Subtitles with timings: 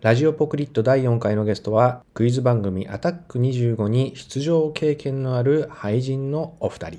[0.00, 6.98] ラジオポクリット第4回のゲストは、クイズ番組アタック25に出場経験のある俳人のお二人。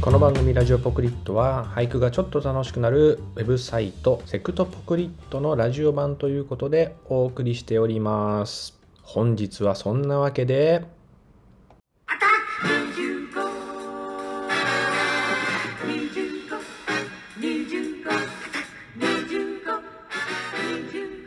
[0.00, 8.78] この番組ラジオポクリットは俳句がちょっと楽しくなるウェブサイトセクトポクリットのラジオ版ということでお送りしております。
[9.02, 10.84] 本日はそんなわけで、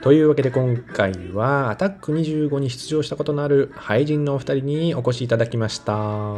[0.01, 6.37] というわけで今回はアタック25に出場したことのある俳人のお二人にお越しいただきました。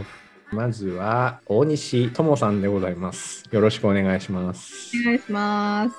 [0.51, 3.43] まずは大西智さんでございます。
[3.51, 4.91] よろしくお願いします。
[4.99, 5.95] お願いします。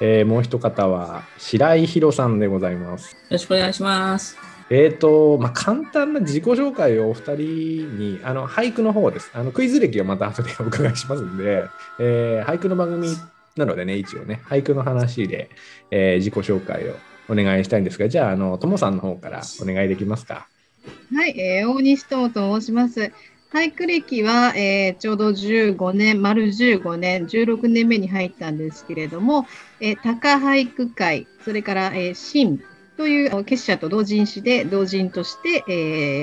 [0.00, 3.12] えーもう一方は白井宏さんでございます。
[3.12, 4.36] よろしくお願いします。
[4.70, 11.64] えーとまあ、簡単な自己紹介をお二人にあの俳句の方ですあのクイズ歴はまた後でお伺いしますんで、
[11.98, 13.08] えー俳句の番組
[13.58, 15.50] なのでね一応ね俳句の話で、
[15.90, 16.94] えー自己紹介を
[17.28, 20.48] お願いしたいんですがじゃああのともさんの方からお願いできますか？
[21.14, 23.12] はい、えー大西友と申します。
[23.52, 29.46] 俳句歴は、えーちょうど15年、丸15年、16年目に入ったんですけれども、
[29.80, 32.62] えー高俳句会、それから、えー新
[32.96, 35.72] という結社と同人誌で同人として、え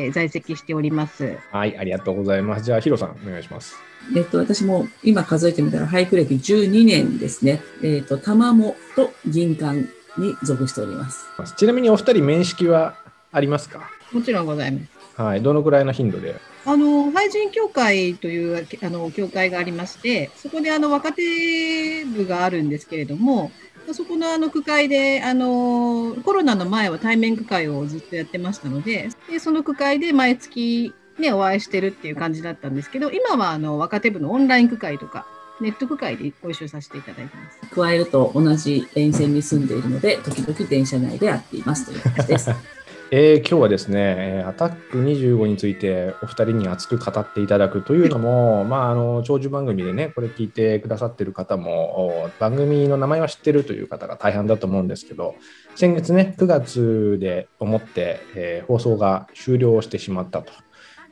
[0.09, 1.37] ー在籍しております。
[1.51, 3.75] はいありがとうございますじゃあヒロさんお願いします
[4.15, 7.61] えっと、私も今数えてみたら俳句歴12年ですね。
[7.81, 9.79] えっと、玉もと銀館
[10.17, 11.25] に属しております。
[11.57, 12.95] ちなみにお二人面識は
[13.31, 13.89] ありますか？
[14.11, 15.21] もちろんございます。
[15.21, 16.35] はいどのくらいの頻度で？
[16.65, 23.51] あの俳人協会というあの協会がありまして、そこであの若手部があるんですけれども、
[23.91, 35.25] そこのあの区会であのコロナの前は対面区会をずっとやってましたので、でその区会で毎月、ね、お会いしてるっていう感じだったんですけど、今はあの若手部のオンライン区会とか、
[35.61, 37.59] ネット区会でご一緒させていただいてます。
[37.73, 42.51] 加えると同じ沿線に住んでいるので、時々電車内で会っていますという感じです。
[43.11, 55.35] えー今日はですね、えーアタック25についてお二人に熱く語っていただくというのも、まあ、あの長寿番組でね、これ聞いてくださってる方も、お番組の名前は知ってるという方が大半だと思うんですけど、
[55.75, 60.51] 先月ね、9月で思って、えー放送が終了してしまったと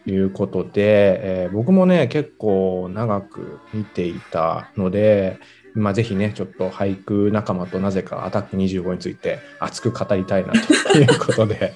[0.06, 5.40] いうことで、えー僕もね、結構長く見ていたので、
[5.76, 10.60] まあ、ぜひね、ちょっと俳句仲間となぜかアタック25について熱く語りたいなと
[11.00, 11.74] いうことで、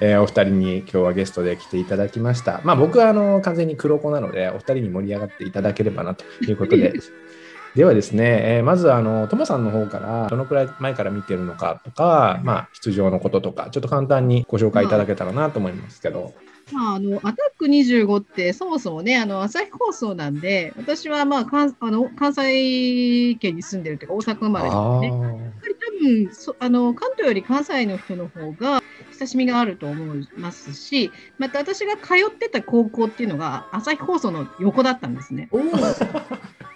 [0.00, 2.60] えーお二人に今日はゲストで来ていただきました。
[2.64, 6.92] まあ、僕はあの完全に黒子なので、お二人に盛り上がっていただければなということで。
[7.76, 16.34] ではですね、えーまずあの、ともさんの方から、どのくらい前から見てるのかとか、まあ、出場のこととか、ちょっと簡単にご紹介いただけたらなと思いますけど。
[16.72, 28.82] まあ、あのアタック25ってそもそもねあの朝日放送なんで私はまあ関あの関西圏に住んでるというか大阪生まれなんでねやっぱり多分そあの関東より関西の人の方が
[29.18, 35.48] 親しみがあると思いますしまた私が通ってた高校っていうのが朝日放送の横だったんですね。
[35.52, 35.62] おお、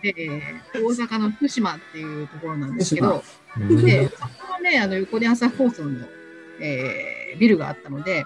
[0.03, 0.41] で
[0.75, 3.23] 大阪の福島っていうところなんですけ福ど
[3.57, 4.29] うんでそこ
[4.59, 6.07] のねあの横に朝日放送の、
[6.61, 8.25] えービルがあったので、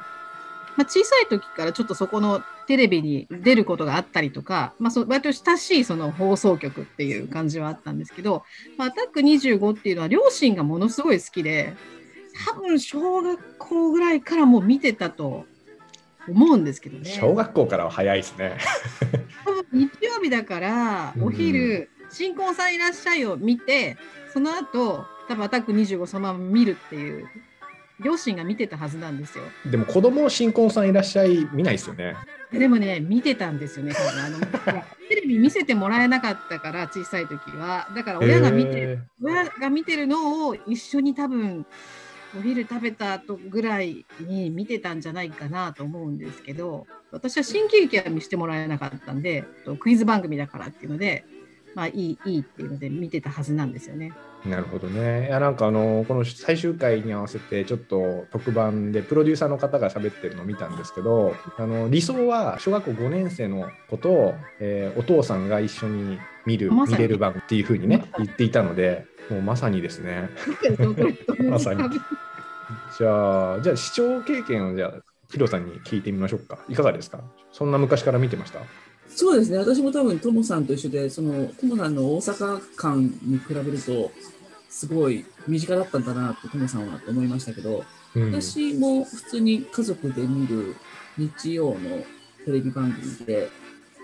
[0.78, 8.44] まあ、小さい時からちょっとそこのテレビに出ることがあったりとか、まあ、そう割と親しいその放送局っていう感じはあったんですけど、
[8.76, 11.74] まあ、アタック25っていうのは両親がものすごい好きで
[12.46, 15.46] 多分小学校ぐらいからもう見てたと
[16.28, 17.10] 思うんですけどね。
[17.10, 18.56] 小学校からは早いですね。
[19.44, 23.96] 多分日曜日だからお昼、新婚さんいらっしゃいを見て
[24.32, 27.28] その後多分アタック25そのまま見るっていう
[28.00, 32.16] 両親が見てたはずなんですよでも子供新婚さんいらっしゃい見ないですよね。
[32.52, 34.38] でもね見てたんですよね多分あの
[35.08, 41.66] テレビ見せてもらえなかったから小さい時はだから親が見て親が見てるのを一緒に多分
[42.38, 51.24] お昼食べた後ぐらいに見てたんじゃないかなと思うんですけど私は新喜劇は見せてもらえなかったんでとクイズ番組だからっていうので
[51.74, 54.12] まあいいいいっていうので見てたはずなんですよね。
[54.44, 55.26] ーなるほどね。
[55.28, 70.30] いやなんかあのこの最終回に合わせてちょっと特番でプロデューサーの方が喋ってるのを見たんですけどあの理想は小学校5年生の子と、えーお父さんが一緒に見る見れる番組っていうふうにね言っていたのでもうまさにですね。
[71.50, 71.82] まさに
[72.98, 74.92] じゃあじゃあ視聴経験をじゃあ
[75.30, 76.58] ヒロさんに聞いてみましょうか。
[76.68, 77.20] いかがですか？
[77.52, 78.60] そんな昔から見てました？
[79.18, 79.58] そうですね。
[79.58, 84.12] 私も多分ともさんと一緒で、そのともさんの大阪間に比べると、
[84.70, 87.84] すごい身近だったんだなってともさんはと思いましたけど、
[88.14, 88.32] うん。
[88.32, 90.76] 私も普通に家族で見る
[91.16, 91.74] 日曜の
[92.44, 93.50] テレビ番組で、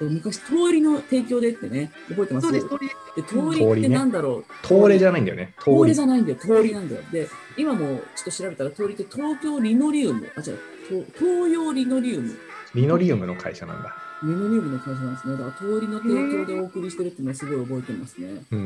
[0.01, 2.49] で昔、通りの提供でってね、覚えてます？
[2.49, 2.89] そうです、通り。
[3.15, 5.55] で通りってなんだろう、通れじゃないんだよね。
[5.61, 7.03] 通通りりじゃないんだよ、通りなんだよ。
[7.13, 10.59] で、今もちょっと調べたら、通りって東京リノリウム、あ、違う、
[10.89, 12.37] 東東洋リノリウム、
[12.75, 13.97] リノリウムの会社なんだ。
[14.25, 15.33] リノリウムの会社なんですね。
[15.37, 18.43] だから通りの提供でお送りしてるっていうのはすごい覚えてますね。
[18.51, 18.65] うんうん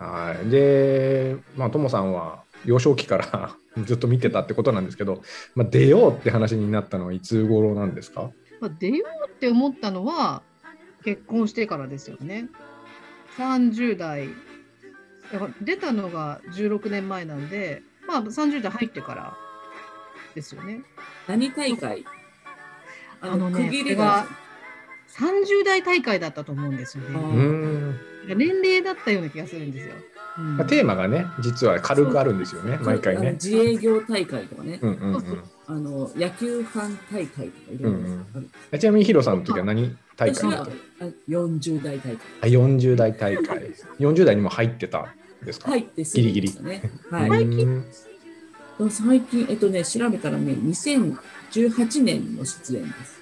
[0.00, 0.06] うん。
[0.06, 0.50] はい。
[0.50, 5.22] で、まあ、ともさんは幼少期から ずっと見てたってことなんですけど、
[5.54, 8.30] まあ、出ようって話になったのはいつ頃なんですか？
[8.60, 10.42] まあ、出ようって思ったのは
[11.04, 12.48] 結婚してからですよね。
[13.36, 14.28] 30代。
[15.32, 19.36] だから出たのが16年前なんで、まあ30代入ってから
[20.34, 20.82] ですよね。
[21.26, 22.04] 何大会？
[23.20, 24.26] あのね区切りが。
[25.18, 27.18] 30代大会だったと思うんですよね。
[27.18, 28.00] ん。
[28.28, 29.94] 年齢だったような気がするんですよ。
[30.38, 33.32] うんまあ、テーマがね、実は軽くあるんですよね、毎回ね。
[33.32, 34.80] 自営業大会とかね。
[35.66, 37.94] あの野球ファン大会とかいろい
[38.72, 38.78] ろ。
[38.78, 40.50] ちなみにヒロさんの時は何大会？
[40.50, 40.72] だった
[41.04, 42.18] あ40代大会。
[42.40, 43.74] あ ?40 代大会。
[44.00, 45.00] 40代にも入ってた
[45.42, 45.68] んですか？
[45.70, 46.82] 入ってすぐでしたね。
[47.10, 47.28] はい。
[47.28, 47.84] 最近
[48.78, 53.21] うん最近、えっとね、調べたらね、2018年の出演です。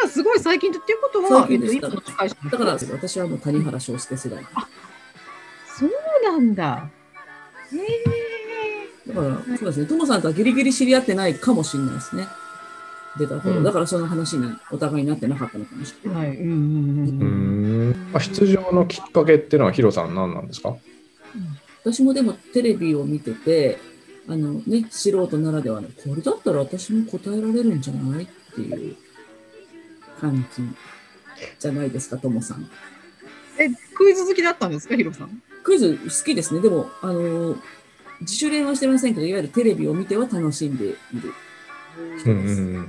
[0.00, 4.42] じゃあすごい最近っていうことは、最近ですえっと、今の会社だから私はもう谷原章介世代。
[5.78, 5.90] そう
[6.24, 6.90] なんだ。
[7.72, 9.12] へえ。
[9.12, 12.26] だから、そうですね、トモさんとはギリギリ知り合ってないかもしれないですね。
[13.18, 16.28] 出た頃、うんだからその話にお互いになってなかったのかもしれない。
[16.28, 16.36] はい。
[16.38, 16.54] うんうんうう
[17.24, 17.90] ん。
[17.90, 18.12] ん。
[18.12, 20.76] まあ、出場のきっかけっていうのはヒロさん何なんですか？
[21.84, 23.78] 私もでもテレビを見てて、
[24.28, 28.24] あのね、素人ならではの、これだったら私も答えられるんじゃない？
[28.24, 28.96] っていう
[30.20, 30.62] 感じ
[31.58, 32.68] じゃないですか、ともさん。
[33.58, 35.42] え、クイズ好きだったんですか、ヒロさん？
[35.62, 36.60] クイズ好きですね。
[36.60, 37.56] でも、あの、
[38.20, 40.98] 自主練はしてませんけど、いわゆるテレビを見ては楽しんでいる。
[42.24, 42.72] うんうんうん。
[42.72, 42.88] ではいは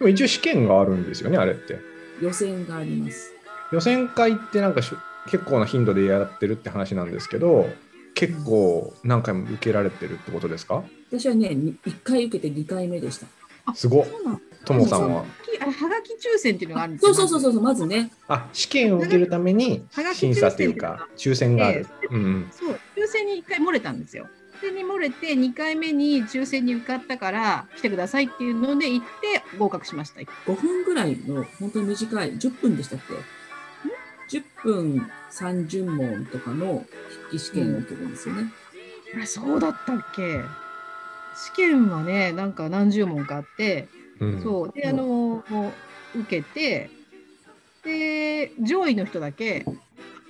[0.00, 0.02] い。
[0.02, 1.78] も一応試験があるんですよね、あれって。
[2.20, 3.32] 予選があります。
[3.72, 4.92] 予選会ってなんかし
[5.30, 7.68] 結構な頻度でやってるって話なんですけど、
[8.14, 10.84] 結構何回も受けられてるってことですか？
[11.10, 13.26] 私はね、1回受けて2回目でした。
[13.74, 14.06] すごっ。
[14.06, 15.24] そうなんともさんは？
[15.60, 17.28] あれ、はがき抽選っていうのがあるんですそうよ。
[17.28, 21.86] そうそうそう、まずね、あ、試験を受けるためにはがき審査っていうか、抽選がある。
[22.10, 22.50] うんうん。
[22.50, 24.28] そう、抽選に1回漏れたんですよ。
[24.62, 30.20] 抽選に漏れて、2回目に抽選に受かったから来てくださいっていうので行って合格しました。
[30.20, 33.00] 5分ぐらいの本当に短い、10分でしたっ
[34.30, 36.86] け ?10 分30問とかの
[37.28, 38.52] 筆記試験を受けるんですよね。
[39.14, 40.40] あれ、そうだったっけ？
[41.34, 43.88] 試験はね、なんか何十問かあって、
[44.24, 44.72] うん、そう。
[44.72, 45.44] で、うんあの、
[46.14, 46.90] 受けて、
[47.84, 49.64] で、上位の人だけ、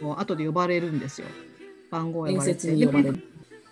[0.01, 1.27] 後で呼ばれるんですよ。
[1.91, 2.61] 番号呼面ばれて。
[2.61, 3.23] 接に呼ばれる。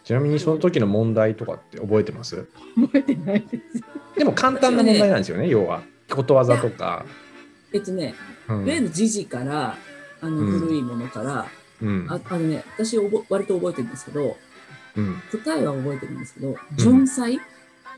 [0.04, 2.36] ちなみにその時の問題とかって覚えてます？
[2.36, 2.42] で
[2.86, 3.82] 覚えてないです。
[4.16, 5.82] でも簡単な問題なんですよね、 要は。
[6.10, 7.04] ことわざとか。
[7.72, 8.14] えっとね、
[8.48, 9.76] うんいわゆる時事から、
[10.20, 11.46] あのうん古いものから、
[11.80, 14.36] うんああのね、私おぼ割と覚えてるんですけど、
[14.96, 17.40] うん答えは覚えてるんですけど、純菜を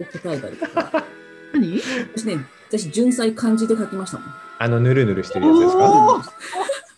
[0.04, 1.04] 答えたりとか、
[1.52, 1.80] 何？
[2.14, 2.38] 私ね、
[2.68, 4.28] 私純菜漢字で書きましたもん。
[4.58, 6.32] あの、ぬるぬるしてるやつですか？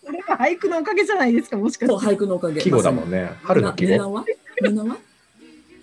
[0.05, 2.07] これは俳句のおかげじゃないですか、もしかして。
[2.07, 2.61] 俳句のおかげ。
[2.61, 3.33] 季語だもんね。
[3.43, 3.93] 春の季語。
[3.93, 4.25] ぬなは
[4.61, 4.99] ぬなは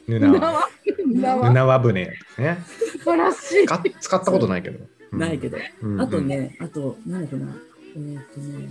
[0.08, 0.70] ぬなわ。
[1.18, 2.06] ぬはなわ船。
[2.38, 2.64] ね。
[2.68, 3.66] 素晴らしい。
[3.66, 4.80] 使使ったことないけど。
[5.12, 5.58] うんないけど。
[5.82, 6.22] うんあと。
[6.22, 7.54] ね、あと、なんだかな。
[7.96, 8.70] えーっとね、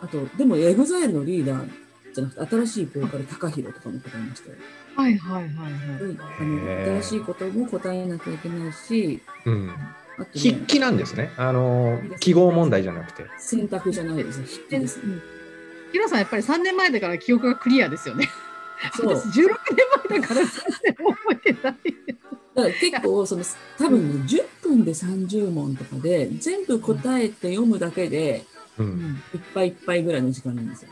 [0.00, 1.68] あと、でも、 EXILE のリーダー
[2.14, 4.56] じゃなくて、新しいボーカル、高弘とかも答えましたよ。
[4.96, 6.14] はいはいはいはい。
[6.14, 9.70] であの新しいことも答えなきゃいけないし、うん。
[10.16, 11.32] あとね、筆記なんですね。
[11.36, 13.24] あの、記号問題じゃなくて。
[13.38, 14.40] 選択じゃないです。
[14.42, 15.00] 筆記です。
[15.00, 15.22] うん
[15.94, 18.28] ヒロさん、やっぱり3年前だから記憶がクリアですよね。
[18.96, 19.14] そう。
[19.14, 19.46] 私16
[20.10, 20.48] 年前だから全
[20.82, 21.74] 然覚えてない。
[22.56, 23.44] だから結構その
[23.78, 28.44] 多分ね10分で30問とかで全部答えて読むだけで
[28.76, 29.22] うん。
[29.32, 30.90] いっぱいいっぱいぐらいの時間なんですよ。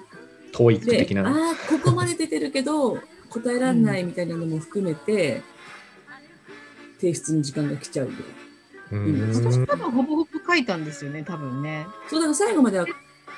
[0.54, 1.30] 統一で的なね。
[1.30, 3.00] ああここまで出てるけど
[3.32, 5.42] 答えられないみたいなのも含めて
[7.00, 8.22] 提出の時間が来ちゃうぐらい。
[8.92, 11.86] うん私多分ほぼほぼ書いたんですよね、多分ね。
[12.10, 12.86] そうだから最後までは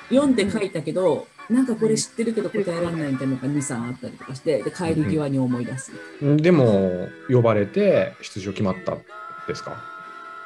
[0.09, 5.93] 読んで書いたけど、なんかこれ知ってるけど答えられないみたいなのが2、3あったりとかしてで帰り際に思い出す。
[6.21, 9.01] でも、呼ばれて出場決まったん
[9.47, 9.81] ですか？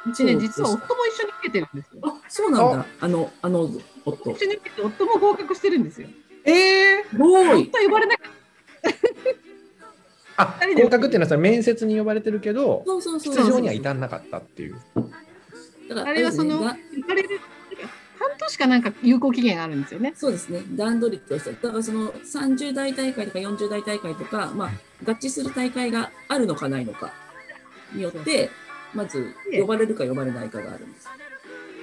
[0.06, 2.00] うちね、実は夫も一緒に受けてるんですよ。
[2.04, 2.86] あそうなんだ。
[3.00, 3.68] あの、あの、
[4.04, 4.30] 夫。
[4.30, 6.08] 一緒に受けて、夫も合格してるんですよ。
[6.44, 8.32] ええボーイ夫は呼ばれなかっ
[10.76, 14.76] 合格っていうのはさ面接に呼ばれてるけどそうそうそう出場には至んなかったっていう。
[15.88, 16.10] だからた。
[16.10, 16.76] あれはその、半
[18.38, 20.12] 年かなんか有効期限があるんですよね。
[20.14, 24.70] そうですね、段取りとして、だからその30代大会とか40代大会とか、まあ、
[25.04, 27.12] 合致する大会があるのかないのか
[27.94, 28.50] によって、
[28.94, 31.08] まず呼ばれるか呼ばれないかがあるんです。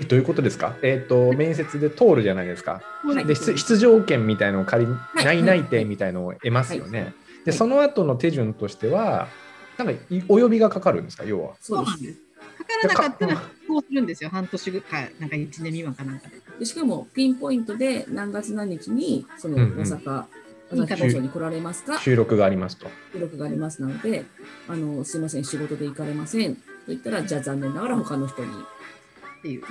[0.08, 0.76] どういうことですか？
[0.84, 2.82] えっ、と、面接で通るじゃないですか。
[3.04, 7.16] はいで、出出場権みたいのを仮に、い内内定みたいのを得ますよね。
[7.48, 9.30] で、その後の手順としては、
[9.78, 11.56] なんかいお呼びがかかるんですか、要は。
[11.62, 12.20] そうでそうなんです。
[12.58, 13.36] かからなかったら、
[13.68, 14.30] こうするんですよ。
[14.30, 16.28] 半年ぐらい、なんか1年未満かなんか
[16.60, 16.66] で。
[16.66, 20.26] しかもピンポイントで何月何日にそのうんうん大阪、
[20.74, 21.98] 朝日放送に来られますか？
[22.00, 22.88] 収録がありますと。
[23.14, 24.26] 記録がありますので
[24.68, 29.64] あのすいません仕事で行かれませんと言ったらじゃあ残念ながら他の人にっていう。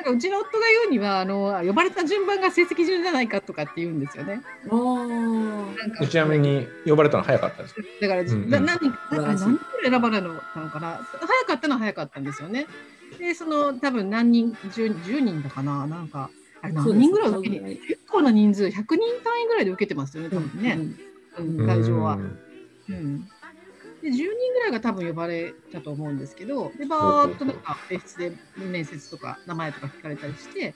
[0.00, 4.40] なんかうちの夫が言うにはあの呼ばれた順番が成績順じゃないかとかって言うんですよね。
[4.70, 6.06] ああなんか。
[6.06, 7.82] ちなみに呼ばれたの早かったですか？
[8.00, 8.48] だから、んうん。
[8.50, 8.78] な何
[9.10, 9.90] 何人くらい。
[9.90, 10.40] 選ばれたの
[10.70, 11.06] かな？
[11.20, 12.66] 早かったのは早かったんですよね。
[13.18, 15.86] でその多分何人 10, 10人だかな？
[15.86, 16.30] なんか
[16.62, 18.82] あれ何人ぐらい受けに結構な人数100人
[19.22, 20.78] 単位ぐらいで受けてますよね多分ね、
[21.38, 22.14] うん会場は。
[22.14, 22.38] うん。
[22.88, 23.28] うん
[24.02, 30.74] で10人ぐらいが多分呼ばれたと思うんですけど、でバーっとなんか別室で面接とか名前とか聞かれたりして、で、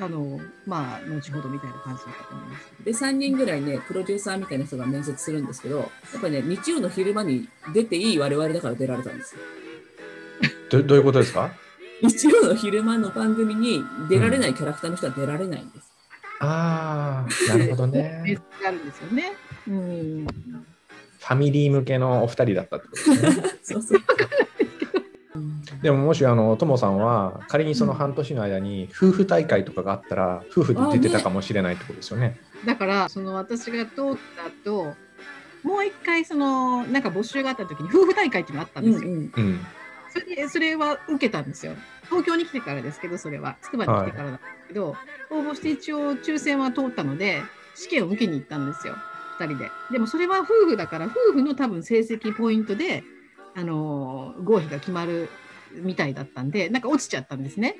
[0.00, 2.84] あの、まあ、後ほどみたいな感じだったと思います。
[2.84, 9.40] で3人ぐらいねプロデューサーみたいな人が面接するんですけどやっぱりね日曜の昼間に出ていい我々だから出られたんですよ
[10.70, 11.50] どどういうことですか？
[12.02, 15.92] 日曜の昼間の番組に出られないキャラクターの人は出られないんです、
[16.38, 18.40] ああ、なるほど面ね。
[18.64, 19.32] あるんですよね。
[19.66, 20.26] うん。
[21.28, 23.50] ファミリー向けのお二人だったってことですね。
[23.62, 24.00] そうそう
[25.82, 32.40] でももしあのともさんは仮にその半年の間に夫婦大会とかがあったら夫婦で出てたかもしれないってことですよね。
[32.64, 33.94] だから、その私が通っ
[34.64, 34.94] た後、
[35.62, 39.10] もう一回、その、なんか募集があった時に夫婦大会っていうのがあったんですよ。
[39.10, 39.60] うんうんうん。
[40.10, 41.74] それでそれは受けたんですよ。
[42.06, 43.56] 東京に来てからですけど、それは。
[43.60, 44.96] つくばに来てからなんですけど、
[45.30, 47.42] 応募して一応抽選は通ったので、
[47.74, 48.96] 試験を受けに行ったんですよ。
[49.38, 49.70] 2人で。
[49.90, 53.04] でもそれは夫婦だから、夫婦の多分成績ポイントで、
[53.54, 55.28] あのー合否が決まる
[55.72, 57.76] みたいだったんで、なんか落ちちゃったんですね。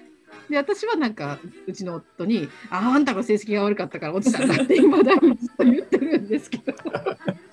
[0.49, 6.75] で、私はなんか、うちの夫に、ああんたが成績が悪かったから落ちたんだって、 今だにずっと言ってるんですけど。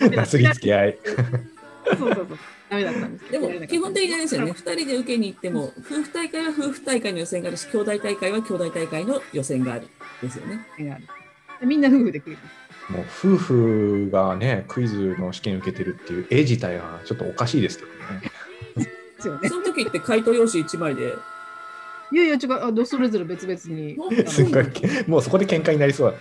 [0.10, 0.98] なすりつき合い。
[1.86, 2.28] そうそうそう。
[2.70, 3.32] ダメだったんです。
[3.32, 9.88] でも基本的にですよね、だ2人で受けに行っても、夫婦大会は夫婦大会の予選があるし、兄弟大会は兄弟大会の予選がある
[10.22, 10.66] ですよね。
[11.62, 12.38] みんな夫婦で来る。
[12.90, 18.32] もう夫婦がねクイズの試験受けてるっていう絵自体はちょっとおかしいですけどね。
[19.50, 21.14] その時って回答用紙1枚で、
[22.12, 23.98] いやいや違うあどそれぞれ別々に。
[24.28, 24.66] すごい
[25.08, 26.18] もうそこで喧嘩になりそうだ。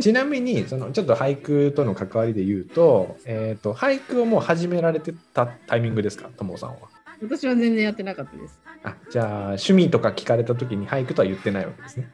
[0.00, 6.30] ちなみにそのちょっと俳句との関わりで言うと,、えー、と俳句をもう始められてたタイミングですか？
[6.36, 6.88] ともさんは。
[7.22, 8.58] 私は全然やってなかったです。
[8.82, 12.08] あじゃあ趣味とか聞かれた時に俳句とは言ってないわけですね。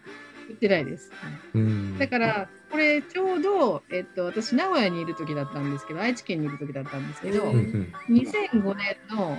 [0.48, 1.10] 言ってないです。
[1.54, 7.92] うんだからこれちょうど、えっと、私名古屋にいる時だったんですけど愛知県にいる時だったんですけど、うんうん。
[8.08, 9.38] 2005年の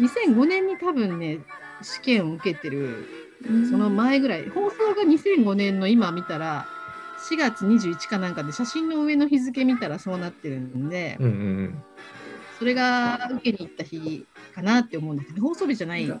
[0.00, 1.40] 2005年に多分ね
[1.82, 3.06] 試験を受けてる
[3.70, 4.48] その前ぐらい。
[4.48, 6.66] 放送が2005年の今見たら
[7.30, 11.82] 4月21かなんかで写真の上の日付見たらそうなってるんで、うんうん。
[12.58, 16.20] それが受けに行った日かなって思うんですけど放送日じゃないかな。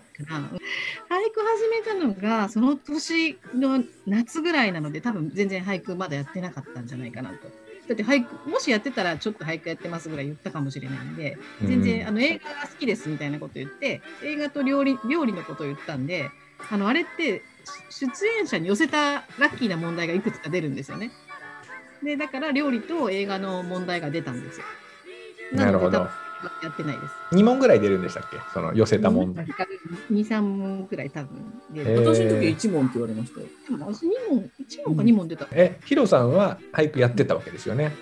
[1.32, 7.64] 句始めたのがその年の夏ぐらいなので多分全然俳句まだやってなかったんじゃないかなと。
[7.88, 16.30] だって俳句もしやってたらちょっと俳句やってますぐらい言ったかもしれないんで全然、あの映画が好きですみたいなこと言って映画と料理料理のことを言ったんで
[16.70, 17.42] あのあれって
[17.90, 21.10] し出演者に寄せたラッキーな問題がいくつか出るんですよね。
[22.02, 24.64] でだから料理と映画の問題が出たんですよ。
[25.52, 26.08] なるほど
[26.62, 27.14] やってないです。
[27.32, 28.36] 2問ぐらい出るんでしたっけ？
[28.52, 29.46] その寄せた問題。
[29.46, 29.54] 2、
[30.10, 32.00] 3問くらい多分出える。
[32.14, 33.46] 私の時1問って言われましたよ。
[33.68, 35.46] でも私2問、1問か2問出た。
[35.52, 37.92] えヒロさんは俳句やってたわけですよね？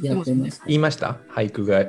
[0.00, 0.66] やってました。
[0.66, 1.18] 言いました？
[1.30, 1.84] 俳句が。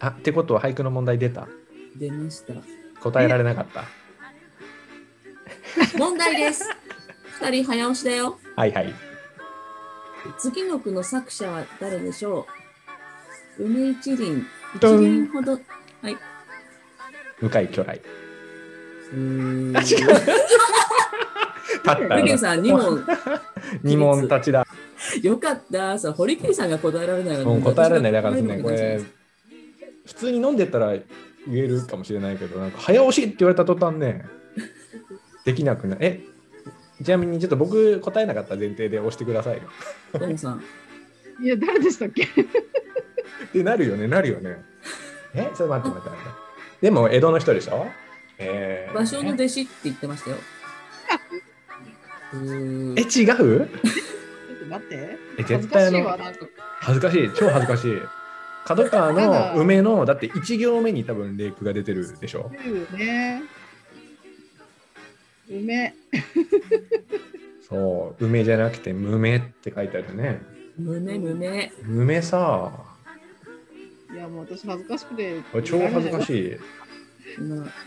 [0.00, 1.48] あってことは俳句の問題出た？
[1.96, 2.54] 出ました。
[3.00, 3.84] 答えられなかった？
[5.98, 6.64] 問題です。
[7.40, 8.38] 2人早押しだよ。
[8.56, 8.94] はいはい。
[10.38, 12.46] 次の句の作者は誰でしょ
[13.58, 13.64] う？
[13.64, 15.52] 梅一輪、一ドン輪ほど。
[15.52, 15.58] は
[16.10, 16.16] い。
[17.40, 18.00] 向井巨来。
[19.12, 19.86] うーんあ違う。
[21.84, 23.04] 立った堀切さん、2問。
[23.82, 24.66] 二問立ちだ。
[25.22, 25.98] よかった。
[25.98, 28.62] さ、堀切さんが答えられないわもう答えられないだからですね。
[28.62, 29.00] これ
[30.06, 31.04] 普通に飲んでたら言
[31.64, 34.26] えるかもしれないけど、なんか早押しって言われた途端ね、
[35.44, 36.20] できなくなえ
[37.02, 39.62] ちなみにちょっと僕答えなかった前提で押してくださいよ。
[41.42, 42.28] いや、誰でしたっけ？
[43.46, 44.56] ってなるよね、なるよね。
[45.34, 46.44] えちょっと待って待って待って。
[46.82, 47.86] でも江戸の人でしょ？
[48.38, 50.36] えー場所の弟子って言ってましたよ。
[52.96, 53.06] え、違う？
[53.06, 53.36] ちょっ
[54.60, 55.18] と待って。
[55.38, 56.46] え、恥絶対あずかしいわ、の、なんか。
[56.80, 57.98] 恥ずかしい、超恥ずかしい。
[58.64, 62.50] 角川の梅の、だって1行目に多分レイクが出てるでしょ？
[62.96, 63.42] ね。
[65.50, 65.94] え梅。
[67.68, 70.40] そう、梅じゃなくて、無名って書いてあるね。
[70.78, 71.72] 胸胸。
[71.84, 72.72] 無名さ、
[74.14, 75.42] いや、もう私恥ずかしくて。
[75.64, 76.56] 超恥ずかしい。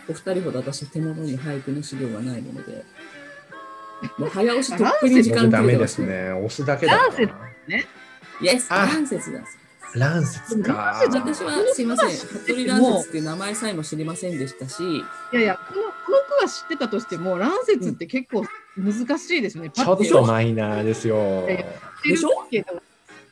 [0.10, 2.84] お二人ほど私手元に俳句の資料がないもので、
[4.18, 6.08] もう早押しとっくに時間僕ダメですすね。
[6.08, 6.32] ね。
[6.32, 7.34] 押すだけだからな。
[8.42, 9.42] イエス、あ関節だ。
[9.96, 11.02] 乱節か。
[11.02, 18.44] 私はすいません、服部乱節っていう名前さえも知りませんでしたし、いやいや、このこの句は知ってたとしても、乱節って結構
[18.76, 19.70] 難しいですね。
[19.70, 21.48] ちょっとマイナーですよ。
[22.04, 22.82] でしょけど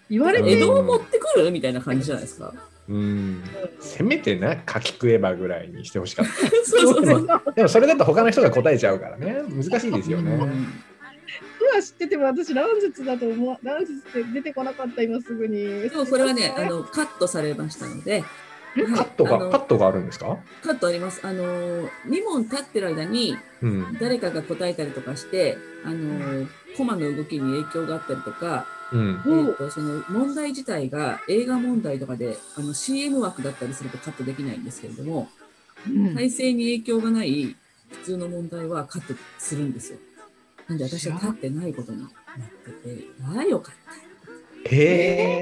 [0.10, 1.52] 言われて江戸を持ってくる？
[1.52, 2.54] みたいな感じじゃないですか。
[2.90, 3.44] うん。
[3.80, 6.26] せめてな、書き食えばぐらいにしてほしかっ
[6.64, 7.28] そうそうそう。
[7.28, 7.52] た。
[7.56, 9.42] でもそれだと他の人が答えちゃうからね。
[9.50, 10.32] 難しいですよね。
[10.32, 10.68] うん
[11.66, 18.24] 句は知ってても私乱節だと思う乱節って出てこなかった今すぐにでもこれはね、あのカットされましたので、
[18.96, 20.38] カットが、あのカットがあるんですか？
[20.64, 21.22] カットあります。
[21.24, 21.90] あの2
[22.24, 23.98] 問立ってる間にうん。
[24.00, 26.46] 誰かが答えたりとかして、あの
[26.78, 29.22] コマの動きに影響があったりとか、うん。
[29.26, 35.30] えー、とその問題自体が映画問題とかであの CM 枠だったりするとカットできないんですけれども、
[35.88, 37.56] うん体制に影響がない
[37.92, 40.00] 普通の問題はカットするんですよ。
[40.68, 43.76] なんで私は立ってないことになってて、ああよかっ
[44.64, 44.70] た。
[44.76, 44.76] へ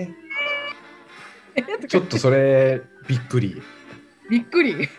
[0.01, 0.09] え。
[1.88, 3.62] ちょっとそれ、びっくり。
[4.29, 4.89] びっくり？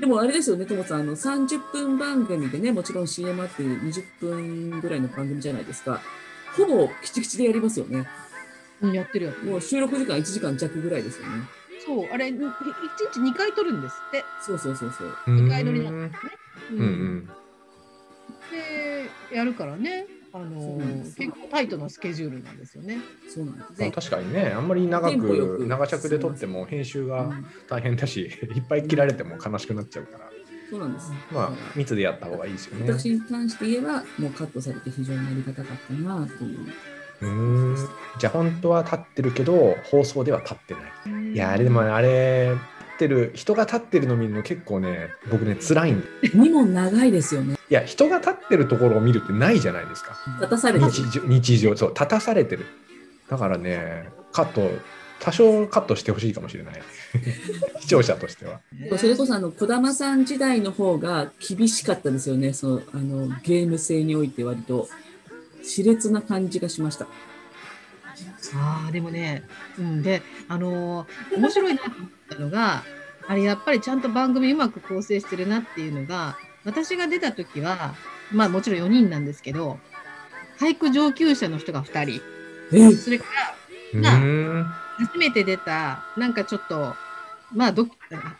[0.00, 6.00] でもあれですよね、ともさん、あの30分番組でね、もちろん CM あって20分ぐらいの番組じゃないですか。
[6.64, 8.06] ほぼきちきちでやりますよね。
[8.80, 9.50] うんやってるやってる。
[9.50, 11.42] もう収録時間1時間弱ぐらいですよね。
[11.84, 14.24] そうあれ1日2回撮るんですって。
[14.42, 15.16] そうそうそうそう。
[15.26, 16.30] 二回撮りなんうんですね、
[16.72, 16.78] うん。
[16.78, 17.30] うん。
[19.30, 20.06] でやるからね。
[20.32, 22.98] あのそうなんです結構タイトなスケジュールなんですよね。
[23.28, 23.80] そうなんです。
[23.80, 25.66] まあ確かにね、あんまり長く、く。
[25.66, 27.46] 長尺で撮っても編集がうん。
[27.68, 30.30] 大変だし、 いっぱい切られても悲しくなっちゃうから、
[30.70, 31.10] そうなんです。
[31.32, 32.92] まあ、密でやった方がいいですよね。
[32.92, 36.58] 私に関して言えば、もうカットされて非常にありがたかったなという。
[37.22, 37.76] うーん。
[38.18, 40.80] じゃあ本当は立ってるけど、放送では立ってな
[41.30, 41.32] い。
[41.32, 42.60] いや、あれでもあれ、立
[42.94, 46.06] ってる、人が立ってるの見るの結構ね、僕ね、辛いんで。
[46.28, 47.56] 2問長いですよね。
[47.70, 50.16] いや、人が立ってるところを見るってないじゃないですか。
[50.36, 50.90] 立たされてる。
[50.90, 52.66] 日常、日常、そう、立たされてる。
[53.28, 54.70] だからね、カット、
[55.20, 56.74] 多少カットしてほしいかもしれない。
[57.80, 58.60] 視聴者としては。
[58.98, 64.88] それこそあの児玉さん時代の方が厳しかったですよね、そのあのゲーム性において割と
[65.62, 67.06] 熾烈な感じがしました。
[68.54, 69.44] ああでもね、
[69.78, 72.82] うん、であのー面白いなと思ったのが
[73.28, 77.94] あれやっぱりちゃんと番組うまく構成してるなっていうのが私が出た時は
[78.32, 79.78] まあもちろん4人なんですけど
[80.58, 82.22] 俳句上級者の人が2人
[82.72, 83.24] えそれか
[83.94, 84.87] ら。
[84.98, 86.94] 初めて出たなんかちょっと
[87.54, 87.86] まあど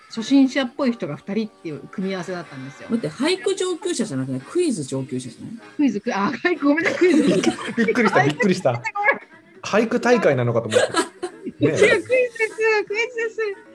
[0.09, 3.07] 初心者っぽい人が2人っていう組み合わせだったんですよ待。
[3.07, 5.53] って、俳句上級者じゃなくてクイズ上級者じゃない？
[5.77, 7.40] クイズクあ俳句ごめんなさいクイズびっ
[7.94, 8.83] くりした、びっくりした。
[9.62, 10.87] 俳句大会なのかと思った。
[10.92, 11.03] ね
[11.59, 12.49] ですクイズで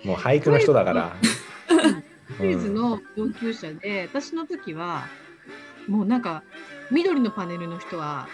[0.03, 1.15] すもう俳句の人だから。
[2.37, 5.07] クイズの上級者で、私の時は
[5.87, 6.43] もうなんか
[6.91, 8.27] 緑のパネルの人は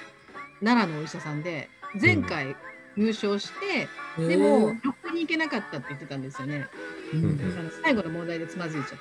[0.61, 2.55] 奈良のお医者さんで前回
[2.99, 3.87] 優勝して、
[4.27, 6.67] でも6に行けなかったって言ってたんですよね、
[7.13, 8.97] えーうんあの最後の問題でつまずいちゃって。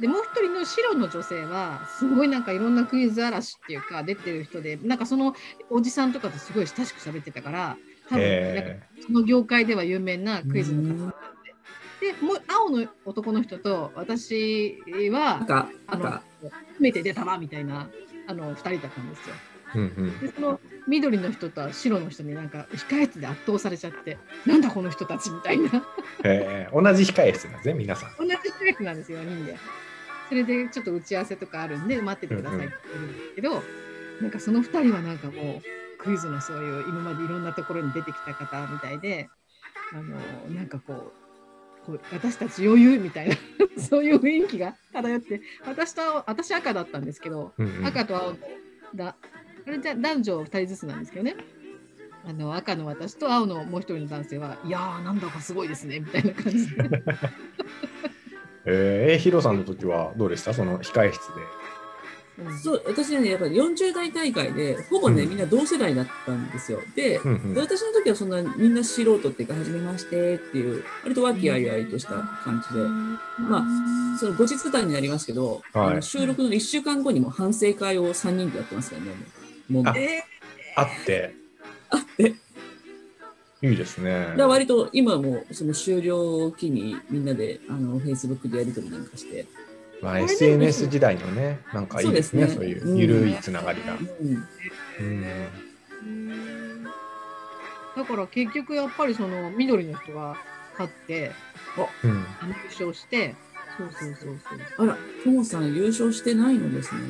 [0.00, 5.34] でもう一人の白の女性はすごいなんかいろんなクイズ嵐っていうか出てる人でなんかその
[5.68, 7.76] おじさんとかとすごい親しく喋ってたから
[8.08, 12.14] 多分なんかえその業界では有名なクイズの方だったんで。
[12.14, 14.78] でもう青の男の人と私
[15.12, 16.22] は赤、あの赤。
[16.72, 17.90] 初めて出たわみたいな
[18.26, 19.34] あの2人だったんですよ。
[19.74, 25.84] ーうんうんでその緑の人と白の人になんか控え室で圧倒されちゃってなんだこの人たちみたいな
[26.24, 28.10] えー同じ控え室なんですね、皆さん。
[28.18, 28.36] 同じ控
[28.68, 29.56] え室なんですよ4人で。
[30.28, 33.62] それでちょっと打ち合わせとかあるんで待っててくださいって言うんですけど、
[34.20, 35.62] なんかその2人はなんかもう
[35.98, 39.28] クイズのそういう今までいろんなところに出てきた方みたいで
[39.92, 41.12] あのなんかこ
[41.82, 43.36] うこう私たち余裕みたいな
[43.76, 48.38] そういう雰囲気が漂って私と私赤だったんですけど、うんうん赤と青の
[48.94, 49.16] だ
[49.70, 51.36] あれじゃ男女2人ずつなんですけどね。
[52.26, 56.74] あの赤の私と青のもう一人の男性はいやーなんだかすごいですねみたいな感じで。
[58.66, 60.52] えー、ヒロさんの時はどうでした？
[60.52, 62.44] その控え室で。
[62.44, 62.58] うん。
[62.58, 65.28] そう私はね、やっぱり40代大会で、ほぼね、うん。
[65.30, 66.80] みんな同世代だったんですよ。
[66.94, 67.54] で、うんうん。
[67.54, 72.82] で私の時はそんなみんな素人っていうか、初めましてっていう、割と和気あいあいとした感じで、
[73.38, 75.90] まあ、その後日談になりますけど、はい。
[75.92, 79.12] あの収録の1週間後にも反省会を3人でやってますからね。
[79.70, 80.24] もうあえ
[80.76, 81.34] あって、
[81.90, 82.34] あって、
[83.62, 84.10] いいですね。
[84.10, 89.46] だから割と今もその終了を機にみんなであの Facebook でやり取りなんかして、
[90.02, 93.94] まあ、SNS 時代のね、なんかいいですね、そうねいうゆるいつながりが。
[93.94, 94.46] うん。
[94.98, 95.24] うん。
[96.02, 96.84] うん
[97.96, 100.36] だから結局やっぱりその緑の人が
[100.78, 101.32] 勝って
[102.02, 102.10] うん。
[102.10, 103.34] 優勝して
[103.76, 104.38] そうそうそう
[104.76, 104.86] そう。
[104.88, 107.00] あら、ともさん優勝してないのですね。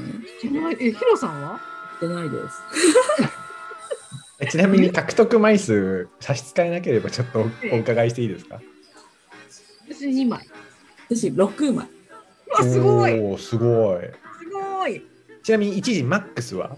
[0.40, 0.76] してない。
[0.80, 1.60] えヒロさんは？
[2.00, 2.62] してないです。
[4.40, 7.40] えちなみに獲得枚数差し支えなければちょっと
[7.72, 8.60] おお伺いしていいですか？
[9.88, 10.48] 私2枚。
[11.10, 11.86] 私、6枚。
[11.86, 13.12] うわすごい。
[13.20, 14.00] おーすごい。
[14.42, 15.04] すごい。
[15.42, 16.76] ちなみに一時マックスは？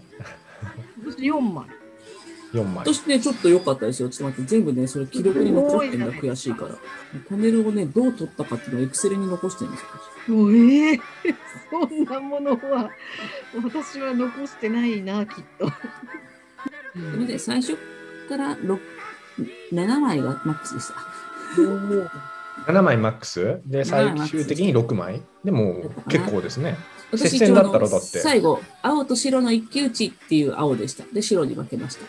[1.05, 1.65] 私4枚
[2.53, 2.85] 4枚。
[2.85, 4.09] 私ね、ちょっと良かったですよ。
[4.09, 6.75] ちょっと待って、全部ね、それ記録に残ってるのが悔しいから。
[7.29, 9.81] パネルをね、どう取ったかっていうのをエクセルに残してるんです
[10.31, 10.35] よ。
[10.37, 10.99] もうええ
[11.69, 12.89] そんなものは
[13.63, 15.67] 私は残してないなきっと。
[17.11, 17.75] それで、最初
[18.29, 18.79] から6
[19.71, 20.93] 7枚がマックスでした。
[22.71, 23.61] 7枚マックス？
[23.65, 25.21] で最終的に6枚？
[25.43, 26.77] でも結構ですね。
[27.11, 31.03] 接私戦だったらだって最後、青と白の一騎打ちっていう青でした。
[31.13, 32.05] で、白に負けました。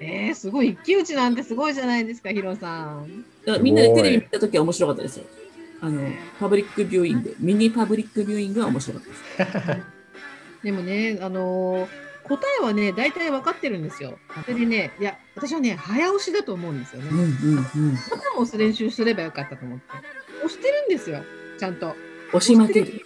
[0.00, 3.24] えー、すごい一騎打ちなんてすごいじゃないですか飛露さん。
[3.60, 5.24] みんなでテレビ見たときは面白かったですよ。
[5.80, 9.02] あの、パブリックビューイング、ミニパブリックビューイングは面白かっ
[9.42, 9.82] たです。
[10.64, 14.18] でもねあのー答えはね大体分かってるんですよ。
[14.44, 17.10] それでねいや私はね早押しだと思うんですよね。
[17.10, 17.94] うんうんうん。
[17.94, 19.84] ボタンを押す練習すればよかったと思って
[20.38, 21.22] 押してるんですよ
[21.58, 21.94] ちゃんと。
[22.28, 23.04] 押し負ける。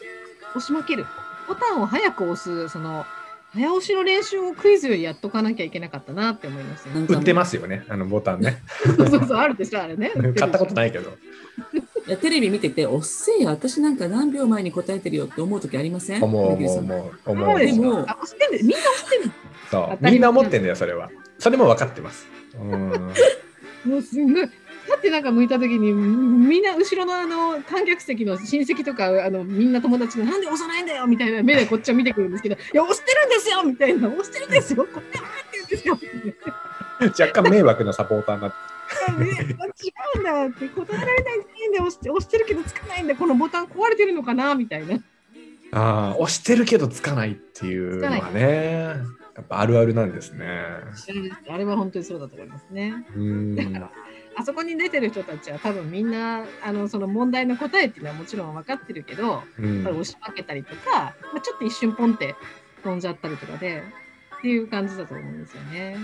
[0.55, 1.05] 押し負ける。
[1.49, 3.05] ボタンを早く押すその
[3.55, 8.59] 早押しの練習をクイズよりやっとかなきゃいけなかったなって思います売ってますよね、あのボタンね。
[8.97, 10.13] そうそうあるでしょあれね。
[10.39, 10.75] 買ったことい。
[10.75, 11.11] ないけど。
[12.07, 16.23] いやテレビ見てて、おっせえよ、私なんか何秒前に答えてるよって思うときありません？
[16.23, 16.91] 思う思うん
[17.27, 17.59] 思う。
[17.59, 19.31] でもみんな押してる。
[19.71, 21.11] そうみんな思ってんだよ、それは。
[21.39, 22.27] それも分かってます。
[22.61, 23.13] うん
[23.85, 24.51] もうすごい。
[24.99, 35.99] だってなんか向いた時にみんな後ろのあの観客席の親戚とかあのみんな友達がなんで押さないんだよみたいな目でこっちを見てくるんですけど いや押してるんですよみたいな押してるんですよこれは入ってるんですよ
[37.29, 38.53] 若干迷惑なサポーターになっ
[38.89, 44.99] 違うんだって答えられないんで押して押してるけどつかないんだこのボタン壊れてるのかなみたいな
[45.71, 48.97] ああ、押してるけどつかないっていうのはね、
[49.39, 50.47] やっぱあるあるなんですね。
[51.49, 53.55] あれは本当にそうだと思いますねうん。
[54.39, 62.37] あそこに出てる人たちは多分みんなあのその問題の答えっていうのはもちろん分かってるけどうんやっぱり押し負けたりとか、まあ、ちょっと一瞬ポンって
[62.85, 63.83] 飛んじゃったりとかで
[64.39, 65.97] っていう感じだと思うんですよね。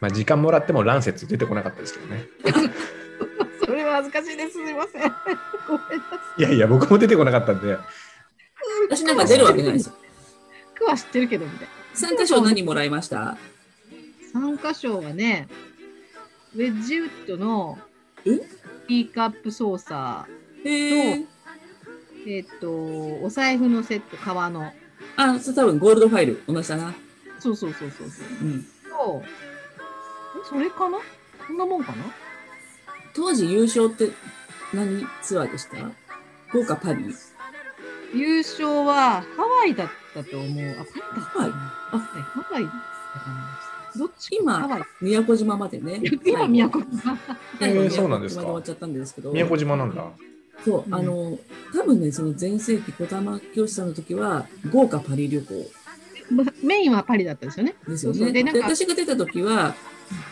[0.00, 2.26] まあ、時間もらっても乱節出てこなかったですけどね。
[2.44, 4.52] うん、それは恥ずかしいです。
[4.52, 5.02] すみません。
[5.66, 6.40] ごめんなさい。
[6.40, 7.76] いやいや、僕も出てこなかったんで、
[8.88, 9.94] 私なんか出るわけないですよ。
[10.76, 11.74] 区は知ってるけどみたいな。
[11.94, 13.36] 参加賞何もらいました？
[14.32, 15.48] 参加賞はね、
[16.54, 17.78] ウェッジウッドの
[18.24, 18.38] え？
[18.38, 20.30] ティーカップ操作、
[20.64, 21.24] へえ。
[22.26, 22.70] えっ、と、
[23.22, 24.72] お財布のセット、革の。
[25.16, 26.94] あ、それ多分ゴールドファイル、同じだな。
[27.38, 28.26] そうそうそうそうそう。
[28.42, 28.62] うん。
[28.62, 29.28] とえ
[30.48, 30.98] それかな？
[31.46, 32.04] そんなもんかな？
[33.14, 34.10] 当時優勝って
[34.72, 35.76] 何ツアーでした？
[36.52, 37.14] 豪華パリ
[38.14, 40.70] 優勝はハワイだったと思う。
[40.78, 41.50] あ、パリだハワイ？
[41.50, 41.54] あ、
[41.98, 42.72] ハワイだっ
[43.12, 43.60] たかな
[43.96, 44.84] どっち今。
[45.00, 46.00] 宮古島までね。
[46.24, 47.18] 今、宮古島。
[47.60, 49.32] えーそうなんですか宮古島で終わっちゃったんですけど。
[49.32, 50.04] 宮古島なんだ。
[50.64, 51.38] そう、うんあの、
[51.74, 55.70] 多分ね、その前世紀小玉教師さんの時は、豪華パリ旅行
[56.30, 57.74] ま メインはパリだったですよね。
[57.86, 58.18] ですよね。
[58.18, 59.74] そうそうで私が出た時は、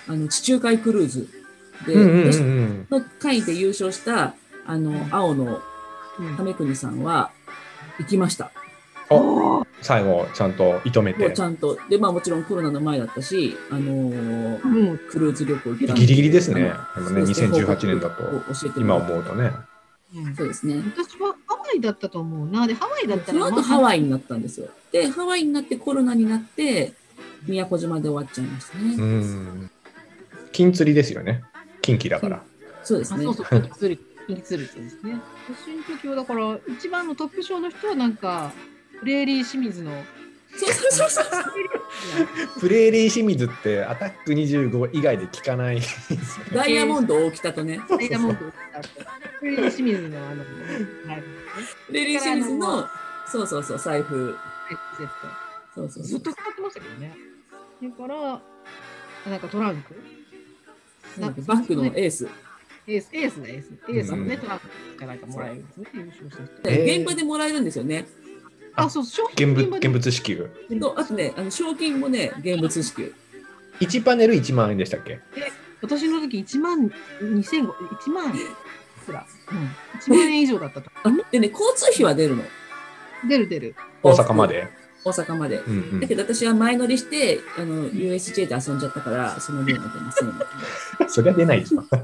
[0.09, 1.29] あの、地中海クルーズ
[1.87, 2.87] で、うんうんうん私うん。
[2.91, 4.35] の回で優勝した、
[4.67, 5.61] あの、青の
[6.19, 7.31] うん亀国さんは、
[7.99, 8.51] 行きました。
[9.15, 11.41] お最後、ちゃんと射止めてもうち。
[11.41, 11.79] ゃんと。
[11.89, 19.51] で、まあもちろんコロナの前だったし、あのーうんクルーズ旅行行ったんギリギリですねあのでもねそうです2018年だと今思うとね。
[20.15, 20.77] うんそうですね。
[20.95, 22.67] 私はハワイだったと思うな。
[22.67, 24.01] で、ハワイだったら、その後ハワイ。
[24.01, 24.69] イになったんですよ。
[24.93, 26.93] で、ハワイになってコロナになって、
[27.47, 28.95] 宮古島で終わっちゃいましたね。
[28.95, 29.71] うん。
[30.53, 31.43] 金釣りですよね。
[31.81, 32.37] 近畿だから。
[32.37, 32.43] あ、
[32.85, 33.35] そうですねそう。
[33.35, 34.01] そう、金釣り。
[34.27, 35.21] 金釣りですね。
[35.49, 38.53] 私の時は、だから、一番のトップ賞の人は、なんか、
[39.03, 39.91] プレーリー清水の。
[40.55, 42.61] そうそうそうそう。
[42.61, 45.81] プレーリー清水ってアタック25以外で聞かない。
[46.55, 48.89] ダイヤモンド大北とね、ダイヤモンドを使って
[49.41, 51.23] プレーリー清水の、あの、はい。
[51.91, 52.87] レリー清水の、
[53.27, 54.37] そうそうそう、財布。
[54.69, 55.09] セッ
[55.75, 55.93] そうそうト。
[55.93, 57.17] そうずっと使ってましたけどね。
[57.83, 58.43] だから、
[59.31, 59.95] なんかトランク？
[61.21, 62.29] なんかバッグのエース。
[62.87, 63.71] エース、エースだ、エース。
[63.89, 66.71] エースのね、うんトランクかなんかもらえるんですね、優勝した人。
[66.71, 68.07] えー現場でもらえるんですよね。
[68.77, 70.49] あ、そう、商品現物現物支給。
[70.81, 73.13] とあとね、あの賞金もね、現物支給。
[73.81, 75.21] 1パネル1万円でしたっけ？
[75.83, 78.33] 私の時1万2000、1万、
[79.05, 79.59] くら、うん、
[79.99, 80.91] 1万円以上だったと。
[81.03, 82.45] あでね、交通費は出るの？
[83.29, 83.75] 出る出る。
[84.03, 84.69] 大阪まで？
[85.05, 85.57] 大阪まで。
[85.67, 90.33] うんうんだけど私は前乗りして、あの、USJ で遊んじゃったから、その分は出ません。
[91.11, 91.85] そりゃ出ないですよ。
[91.93, 91.99] あ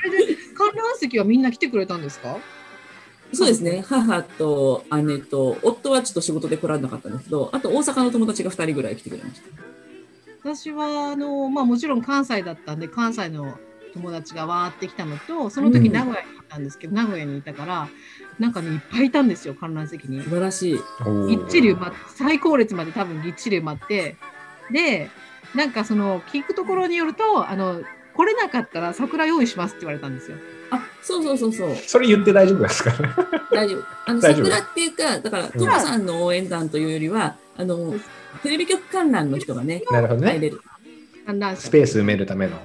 [0.00, 2.36] れで観覧席はみんな来てくれたんですか？
[3.32, 3.84] そうですね。
[3.86, 9.48] 母と姉と、夫はちょっと仕事で来られなかったんですけど、あと大阪の友達が2人ぐらい来てくれました。
[10.42, 13.58] 私はあの、まあ、もちろん関西だったんで関西の
[13.92, 17.88] 友達がわーって来たのとその時うん名古屋にいたんですけど、名古屋にいたから
[18.38, 20.30] なんかねいっぱいいたんですよ観覧席に素。
[20.30, 20.78] 晴らしい。
[21.28, 24.16] ぎっちり埋まって最高列まで多分ぎっちり埋まって
[24.70, 25.10] で
[25.54, 27.82] なんかその聞くところによるとあの
[28.14, 30.36] 来れなかったら桜用意しますって言われたんですよ。
[30.70, 31.74] あ、そうそうそうそう。
[31.76, 32.92] それ言って大丈夫ですか？
[33.50, 33.84] 大丈夫。
[34.06, 37.94] あの桜っていうか、だから、んトモさんの応援団というよりは、あの、
[38.42, 40.32] テレビ局観覧の人がね、なるほどね。
[40.32, 40.60] 入れる。
[41.26, 42.58] 観覧車スペース埋めるための。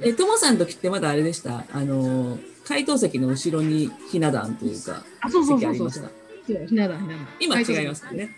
[0.00, 1.64] え、トモさんの時ってまだあれでした？
[1.72, 6.12] あの、回答席の後ろにひな壇というか、あそうそう席あそうそうそう
[6.48, 6.64] りました。
[6.64, 8.36] そうひな壇ひな壇今違いますよね。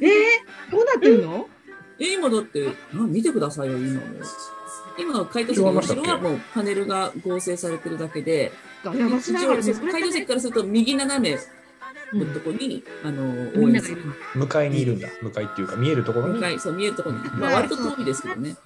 [0.00, 1.48] えー、どうなってるの？
[1.98, 4.00] え、今だって、あ見てくださいよ、今も。
[4.98, 8.52] 今、回答席の後ろはもうパネルが合成されてるだけで、
[8.84, 11.38] いや私だからねそれ回答席からすると右斜め
[12.12, 14.02] うんのとこに、あの、み応援する。
[14.34, 15.08] 向かいにいるんだ。
[15.22, 16.34] 向かいっていうか、見えるところに。
[16.34, 17.24] 向かい、そう見えるところに。
[17.30, 18.56] まあ、割と遠いですけどね。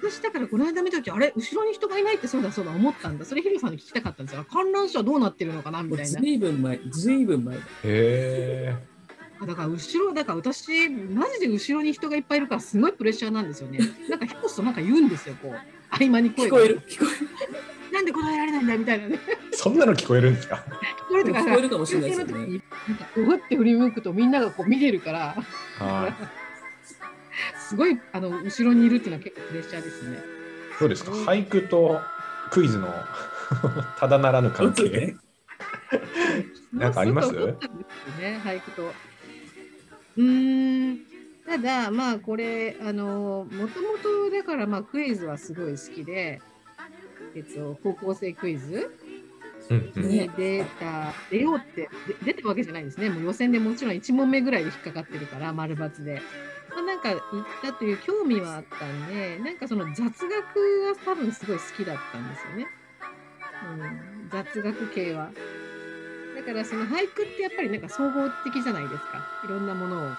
[0.00, 7.62] 私だからこの間見た時あれ後ろに人がいないってそうだそうだ思ったんだそれヒロさんに聞きたかったんですよ観覧車どうなってるのかなみたいなずいぶん前、ずいぶん前だ。
[7.84, 8.76] へ
[9.44, 13.78] だから後ろだから私マジで後ろに人がいっぱいいるからすごいプレッシャーなんですよね。
[14.08, 15.54] なんかヒロスとなんか言うんですよこう。
[16.04, 16.56] 合間に声が。
[16.56, 17.04] 聞こえる、聞こ
[17.92, 19.16] なんで答えられないんだみたいなね。
[19.52, 20.56] ーそんなの聞こえるんですか？
[20.56, 22.60] 聞こえるとか聞こえるかもしれないですよね。
[23.16, 25.34] うわって振り向くとみんながこう見てるから。
[25.78, 26.14] はい。
[27.68, 30.18] すごいあの後ろにいるっていうのは結構プレッシャーですね。
[30.80, 31.10] どうですか？
[31.12, 32.00] 俳句と
[32.50, 32.88] クイズの
[33.98, 35.14] ただならぬ関係。
[36.72, 37.28] なんかあります？
[37.28, 37.46] すよ
[38.18, 38.92] ね、俳句と。
[40.16, 40.98] うーん、
[41.46, 46.40] ただ、まあ、これ、あの、もともと、だから、まあ、クイズはすごい好きで、
[47.34, 48.90] えっと、高校生クイズ
[49.96, 51.88] に出た、出ようって、
[52.24, 53.10] で出たわけじゃないんですね。
[53.10, 56.22] もう予選でもちろん1問目ぐらいで引っかかってるから、丸抜で。
[56.70, 57.20] まあ、なんか、行っ
[57.62, 62.66] たという興味はあったんで、なんかその雑学が多分すごい好きだったんですよね。
[63.68, 65.30] うん、雑学系は。
[66.36, 69.24] だからその俳句ってやっぱりなんか総合的じゃないですか。
[69.44, 70.16] いろんなものをこ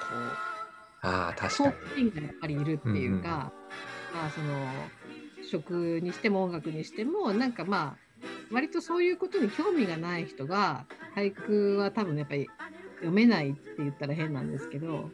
[1.03, 2.11] う、ああ、確総かに。
[2.11, 3.51] 点がやっぱりいるっていうか、
[4.13, 4.67] まあその
[5.47, 8.17] 食にしても音楽にしてもなんかまあ
[8.51, 12.47] 割とそういうことに興味がない人が俳句は多分やっぱり
[12.95, 15.09] 読めないって言ったら変なんですけど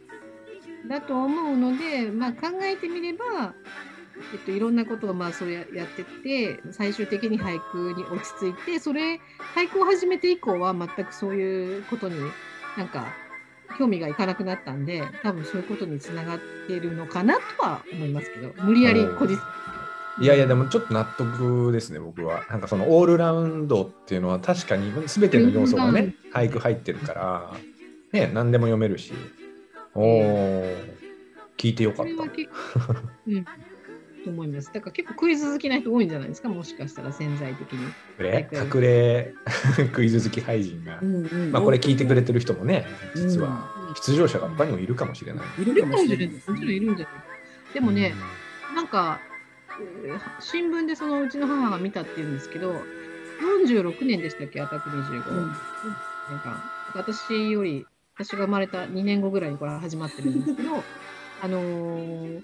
[0.88, 3.54] だと思うので、まあ、考えてみれば、
[4.32, 9.20] えっと、いろんなことをまあそれややってって最終的に俳句に落ち着いてそれ
[9.54, 12.16] 俳句を始めて以降は全くそういうことに
[12.76, 13.06] なんか
[13.78, 19.40] 興味がいかなくなったんで多分そういうことにつながってるのかなとは思いますけど無理やりこじつ
[20.20, 22.44] いやいや、でもちょっと納得ですね、僕は。
[22.48, 27.52] なんかそのオールラウンドっていうのは確かに全ての要素がね、俳句入ってるから、
[28.12, 29.12] ね、何でも読めるし。
[29.92, 30.64] おお、
[31.56, 32.22] 聞いてよかった。
[32.22, 33.44] うん、
[34.24, 34.72] と思います。
[34.72, 37.84] だから結構クイズ好きな人多いんじゃないですか、もしかしたら潜在的に。
[37.84, 38.48] 隠れ？
[38.52, 39.34] 隠れ？
[39.92, 40.98] クイズ好き俳人が。
[41.00, 41.04] う。
[41.04, 41.52] んうん。
[41.52, 43.94] まあこれ聞いてくれてる人もね、実はうん。
[43.94, 45.62] 出場者が他にもいるかもしれない。
[45.62, 46.26] いるかもしれない。
[46.26, 47.14] いもちろんいるんじゃない
[47.74, 48.14] でもね、
[48.74, 49.20] なんか、
[50.06, 52.72] えー新聞でそのうちの母が見たって言うんですけど、
[53.66, 55.28] 46年でしたっけ、アタック25。
[55.30, 55.46] うん。
[55.48, 57.84] なんか私より、
[58.16, 60.82] 私が生まれた2年後ぐらいにこれ始まってるんですけど、
[61.42, 62.40] あのー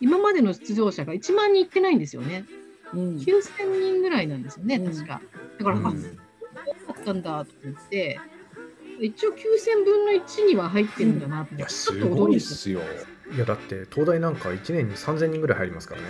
[0.00, 2.44] 今までの出場者が1万人いってないんですよね。
[2.92, 5.20] うん9000人ぐらいなんですよね、うん確か。
[5.58, 6.00] だから、うんあ、そう
[6.94, 8.20] だったんだと思って、
[9.00, 12.80] 一応9000分の1には入ってるんだなって、すちょっとごいっ驚いてすよ。
[13.34, 16.06] いや、だって東大なんか1年に3000人ぐらい入りますからね。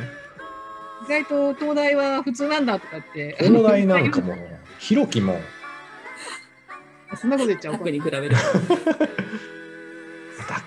[1.06, 3.36] 意外と東大は普通なんだとかって。
[3.38, 4.36] 東大なんかもう、
[4.78, 5.40] ひろきも、
[7.16, 8.36] そんなこと言っちゃうに比べる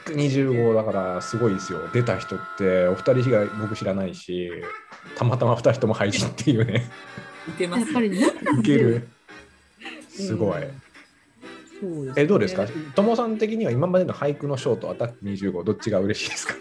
[0.08, 0.14] と。
[0.14, 1.88] アタック25だからすごいですよ。
[1.94, 4.52] 出た人ってお二人以外僕知らないし、
[5.16, 6.84] たまたま二人とも俳人っていうね、ね、
[8.60, 9.08] いける。
[10.10, 10.62] すごい。
[11.80, 12.66] そうですねえ、どうですか？
[12.96, 16.56] ともさん的には今までの俳句の賞とアタック25、どっちが嬉しいですか？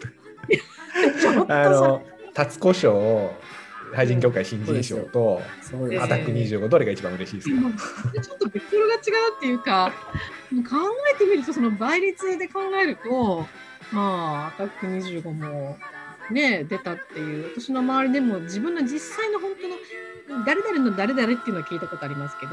[1.49, 2.03] あの、
[2.35, 3.31] 達子賞、
[3.95, 5.41] 俳人協会新人賞と、
[6.01, 9.01] アタック25、どれが一番嬉しいですか、ちょっとベクトルが違う
[9.37, 9.93] っていうか、
[10.51, 10.71] もう考
[11.15, 13.47] えてみると、その倍率で考えると、
[13.93, 15.77] まあ、アタック25も
[16.31, 19.53] ね出たっていう私の周りでも自分の実際の本
[20.27, 22.53] 当の誰々の誰々っていうのは聞いたことありますけど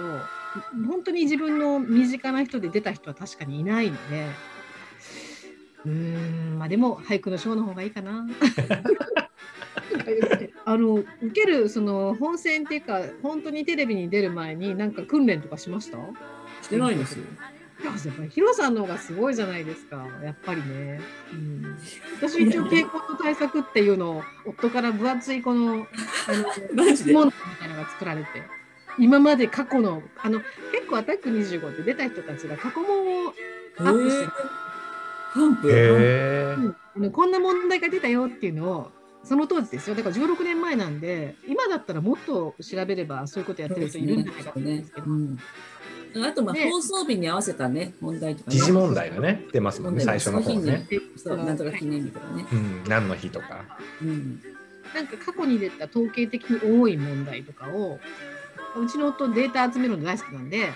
[0.87, 4.27] 本当に自分の身近な人で出た人は確かにいないので
[5.85, 8.25] うーんまあでも俳句の賞の方がいいかな。
[10.65, 15.97] あの受けるその本選っていうか本当にテレビに出る前になんか訓練とかしました？
[16.61, 17.25] してないんですよ。
[17.81, 21.01] いややっぱりヒロさんの方がすごいじゃないですか、やっぱりね。
[21.33, 21.77] うん、
[22.15, 25.85] 私一応健康の対策っていうのを夫から分厚いこのあの
[26.85, 27.13] マジで？
[27.13, 28.27] 問題みたいなのが作られて、
[28.99, 30.39] 今まで過去のあの
[30.71, 33.33] 結構アタック25って出た人たちが過去問を
[33.79, 34.19] アップし
[35.63, 36.55] てへー。
[36.55, 36.75] うん。
[36.95, 38.91] あのこんな問題が出たよっていうのを
[39.23, 45.11] その当時ですよだから16年前なんで今だったらもっと調べればそういうことやってる人いるんじゃないかと思うんですけど。
[45.11, 45.39] うん
[46.15, 50.85] あとまあね放送日に合わせたね問題とかね時事問題がね、出ますもんね、最初の方ね。
[51.17, 52.45] そうなんとか記念日とかね。
[52.51, 53.65] うん、何の日とか。
[53.99, 54.39] うん。
[54.93, 57.99] なんか過去に出た統計的に多い問題とかを
[58.75, 60.69] うちの夫データ集めるの大好きなんで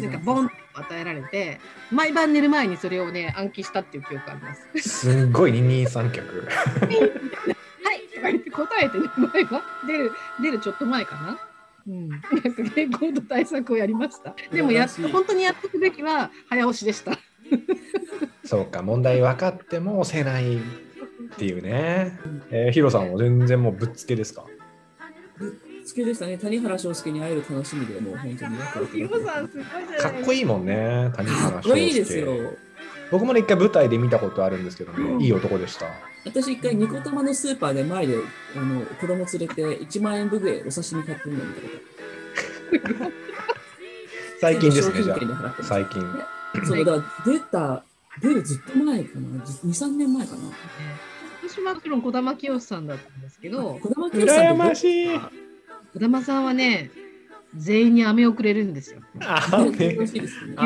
[0.00, 4.88] なんかボンと与えられて毎晩寝る前にそれをね暗記したっていう記憶あります。
[4.88, 6.48] すんごい二人三脚。
[7.88, 11.38] はいとか言って答えてね毎晩出る出るちょっと前かな。
[11.86, 14.34] うん、 なんか健康と対策をやりました。
[14.52, 17.12] でもや本当にやっとくべきは早押しでした。
[18.44, 20.60] そうか、問題分かっても押せないっ
[21.38, 22.18] ていうね。
[22.50, 24.42] えー、ヒロさんは全然もうぶっつけですか？
[24.42, 26.36] 好きでしたね。
[26.36, 28.66] 谷原章介に会える楽しみでもう本当にか
[30.10, 32.52] っこいいもんね、谷か原っこいいです章介よ。
[33.10, 35.86] 僕もね、一回舞台で見たことあるんですけどね、いい男でした。
[36.24, 38.16] 私一回ニコタマのスーパーで前で
[38.56, 43.10] あの子供連れて1万円分ぐらいお刺身買ってるの見たこと
[44.40, 45.62] 最近ですね、商じゃあ。
[45.62, 46.02] 最近。
[46.64, 47.84] そうだ出た
[48.20, 50.38] 出るずっと前かな23年前かな
[51.46, 55.08] 私はもちろん児玉清さんだったんですけど児玉清さんって羨ましい。
[55.94, 56.90] 児玉さんはね
[57.56, 59.00] 全員に飴をくれるんですよ。
[59.20, 60.56] あよめろしいですよね。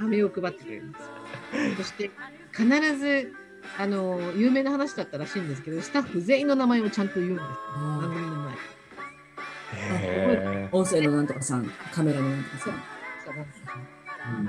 [0.00, 1.08] 飴を配ってくれるんですよ。
[1.76, 2.10] そして
[2.52, 3.32] 必ず
[3.78, 7.46] あの有名な話だったらしいんですけどスタッフ全員の名前をちゃんと言うんです。
[7.76, 8.54] 番あ組の前。
[10.72, 12.74] 音声のなんとかさんカメラのなんとかさん。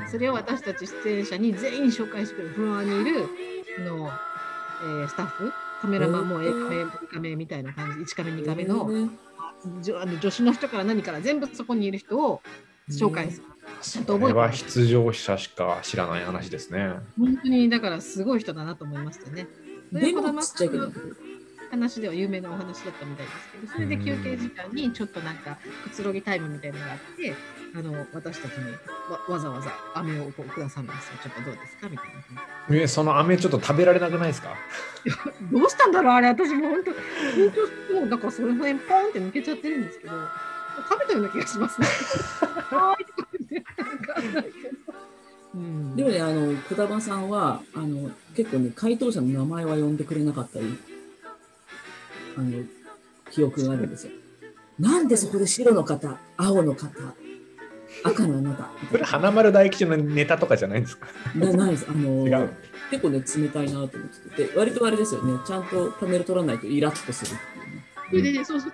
[0.09, 3.27] それを私たち出演者に全員紹介してくれるフロアにいる
[3.79, 5.51] あの、えースタッフ。
[5.81, 7.99] カメラマンもへ A ーカメ B カメみたいな感じ。
[8.13, 9.09] 1カメ2カメの,、ね
[9.81, 12.41] じょあの助手の人から何から全部そこにいる人を
[12.89, 13.47] 紹介する。
[13.81, 16.93] ちゃんと覚えてそれは出場者しか知らない話ですね。
[17.17, 19.47] 本当にだからすごい人だなと思いましたね。
[19.91, 20.91] でもちっちゃいけど
[21.69, 27.33] 話では有名なお話だったみたいですけど、それで休憩時間にちょっとなんかくつろぎタイムみたいなのがあって、
[27.75, 28.71] あの私たちに
[29.09, 31.13] わわざわざ飴をこうくださるんですよ。
[31.23, 32.13] ちょっとどうですかみたいな
[32.67, 34.55] 感え、その飴ちょっと食べられなくないですか？
[35.51, 36.95] どうしたんだろうあれ、私も本当、緊
[37.51, 40.13] 張して、もうだからその辺ポンって抜けちゃってるんですけど、
[40.89, 41.87] 食べたような気がしますね。
[45.95, 50.65] でもねあの児玉さんはあの結構ね回答者の名前は呼んでくれなかったり
[52.37, 52.63] あの
[53.29, 54.11] 記憶があるんですよ。
[54.79, 56.89] なんでそこで白の方青の方
[58.03, 61.07] 赤のあなたみたいそれ花丸大吉のネタとかじゃないんですか？
[61.35, 61.85] ななないです。
[61.87, 62.49] あの。
[62.89, 64.57] 結構ね冷たいなと思ってて。
[64.57, 65.39] 割とあれですよね。
[65.45, 67.85] ちゃんとパネル取らないとイラッとするっていうね。
[68.09, 68.73] それでね、そうそう。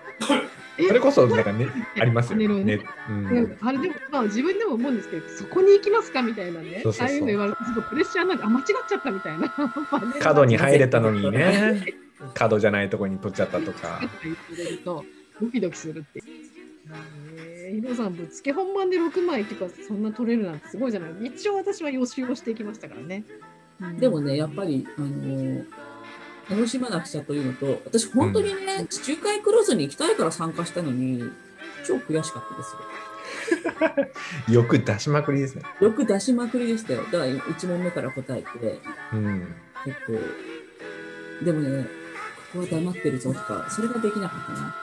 [0.88, 2.80] それこそ、なんかね、ありますよねね。
[3.08, 9.48] ううんん、あれでも、まあ、自分でも思うんですけど、そこに行きますかみたいなね、そうそうそうああいうの言われると、ちょっとプレッシャーなんか、あ、間違っちゃったみたいな。
[10.20, 11.94] 角に入れたのにね、
[12.34, 14.00] 角じゃないとこに取っちゃったとか。
[14.84, 15.04] ド
[15.50, 16.22] キドキするって。
[17.36, 21.10] えー、ヒロさん、ぶっつけ本番で6枚っていうか、そんな取れるなんてすごいじゃない。
[21.26, 23.24] 一応私は予習をしていきましたからね。
[23.28, 23.50] うん
[23.98, 25.64] でもね、やっぱり、あの
[26.50, 31.22] 楽しまなくちゃというのと、私、本当にね、地中海クローズに行きたいから参加したのに、
[31.86, 32.74] 超悔しかったです
[34.48, 34.54] よ。
[34.62, 35.62] よく出しまくりですね。
[35.80, 37.02] よく出しまくりでしたよ。
[37.04, 38.80] だから、1問目から答えて、
[39.12, 39.54] うん。
[39.84, 41.86] 結構、でもね、
[42.52, 44.76] ここは黙ってるぞとか、それができなかったな。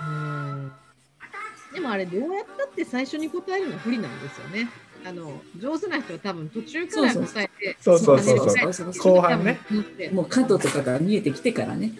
[0.00, 0.72] うん
[1.72, 4.68] でもあれ、どうやったって最初に答えるのは不利なんですよね。
[5.04, 8.72] あの上手な人は多分途中から答えて、そうそうそうそう。
[8.72, 9.60] そそうう後半ね。
[10.12, 11.92] もう角とかが見えてきてからね。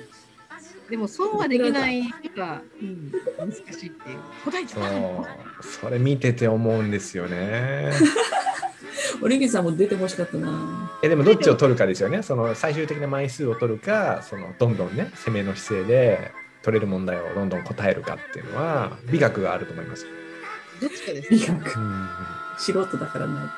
[0.90, 4.18] でも損はできない人が、うん、難しいっていう。
[4.44, 5.26] 答えちそゃったう。
[5.62, 6.82] それ見てて思う。
[6.82, 7.92] んですよね。
[9.20, 10.90] 折口さんも出てほしかったな。
[11.02, 12.22] えでもどっちを取るかですよね。
[12.22, 20.06] その最終的な枚数を取るか、そのどんどんね、攻めの姿勢で取れる問題をどんどん答えるかっていうのは、美学があると思います。
[20.80, 21.78] どっちかです、美学。
[22.58, 23.50] うん素人だからないで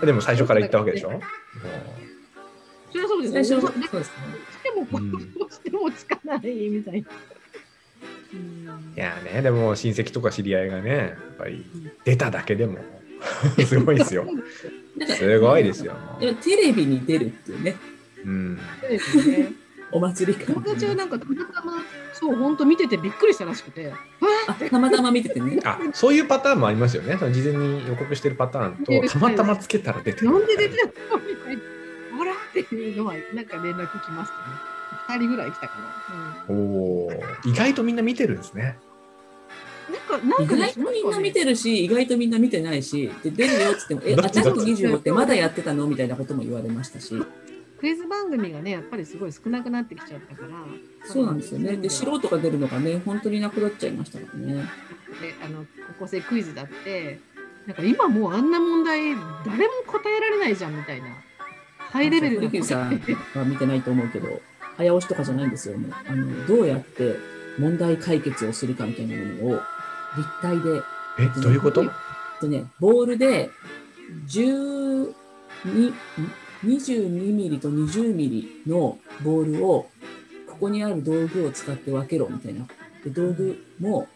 [0.00, 0.06] す。
[0.06, 1.20] でも最初から言ったわけでしょ？
[2.92, 3.60] それはそうです最初。
[3.60, 4.24] そうですね。
[4.64, 7.08] でも、うんどうしてもつかないみたいな。
[8.96, 11.64] いやね、でも親戚とか知り合いがね、やっぱり
[12.04, 12.78] 出ただけでも
[13.66, 14.26] すごいですよ。
[15.16, 15.94] すごいですよ。
[16.20, 17.76] でもテレビに出るっていうね、
[18.24, 18.58] うん。
[18.80, 19.52] そうですね。
[19.92, 20.54] お祭り感。
[20.56, 21.74] 友達はなんかたまたま、
[22.12, 23.92] そう、本当見ててびっくりしたらしくて、
[24.48, 25.60] あたまたま見ててね。
[25.64, 27.16] あ、そういうパターンもありますよね。
[27.18, 30.32] その事前に予告してるパターンと、たまたまつけたら出てる。
[30.32, 30.92] なんで出てたの？
[31.22, 31.62] みたいな。
[32.18, 34.54] ほらっていうのは、なんか連絡来ましたね。
[35.08, 36.44] 二人ぐらい来たかな。
[36.48, 38.78] おおー、意外とみんな見てるんですね。
[39.88, 45.86] うん、なんか、なんかね意外とみんな見てるし、意外とみんな見てないし、で出るよって言っても、え、アタックちどっち25ってまだやってたの？
[45.86, 47.14] みたいなことも言われましたし、
[47.78, 50.48] クイズ番組がね、やっぱりすごい少なくなってきちゃったから。
[51.04, 51.76] そうなんですよね。
[51.76, 54.54] で、素人が出るのがね、本当になくなっちゃいましたからね。
[55.20, 55.64] であの
[55.98, 57.20] 高校生クイズだって
[57.66, 59.14] なんか今もうあんな問題
[59.46, 61.06] 誰も答えられないじゃんみたいな
[61.78, 63.00] ハイレベルなさん
[63.34, 64.42] は見てないと思うけど、
[64.76, 65.90] 早押しとかじゃないんですよね。
[66.06, 67.16] あの、どうやって
[67.58, 69.60] 問題解決をするかみたいなものを
[70.16, 70.82] 立体で、
[71.18, 71.82] え、どういうこと？
[71.82, 71.90] えっ
[72.40, 73.50] とね、ボールで
[74.26, 75.14] 12
[76.66, 79.88] 22ミリと20ミリのボールを
[80.48, 82.66] ここにある道具を使って分けろみたいな。
[83.04, 84.08] で道具も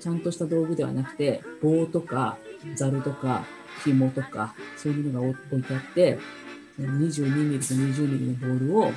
[0.00, 2.36] ちゃんとした道具ではなくて棒とか
[2.74, 3.44] ザルとか
[3.84, 6.18] 紐とかそういうものが置いてあって
[6.76, 8.92] その22ミリと20ミリのボールを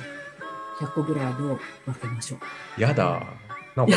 [0.80, 2.36] 100個ぐらいの分けましょ
[2.78, 2.80] う。
[2.80, 3.22] やだ。
[3.74, 3.96] なんか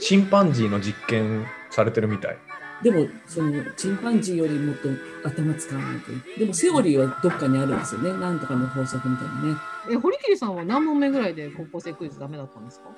[0.00, 2.38] チンパンジーの実験されてるみたい。
[2.84, 4.88] でも、その、チンパンジーよりもっと
[5.26, 6.38] 頭使わないと。
[6.38, 8.12] でも、セオリーはどっかにあるんですよね。
[8.12, 9.56] なんとかの法則みたいなね。
[9.90, 12.90] え堀切さんは何問目ぐらいで高校生クイズダメだったんですか？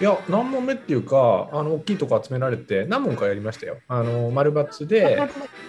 [0.00, 3.78] いや、何問目っていうか、あの大きいとこ集められて、何問かやりましたよ。
[3.88, 5.18] あの丸抜で、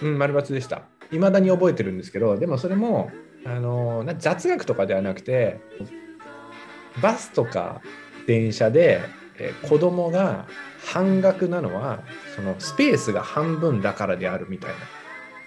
[0.02, 0.82] うん、丸抜でした。
[1.12, 3.10] いまだに覚えてるんですけど、でもそれも、
[3.44, 5.60] あのな雑学とかではなくて、
[7.02, 7.80] バスとか
[8.26, 9.00] 電車で、
[9.38, 10.46] えー子供が
[10.84, 12.02] 半額なのは、
[12.34, 14.70] そのスペースが半分だからであるみたい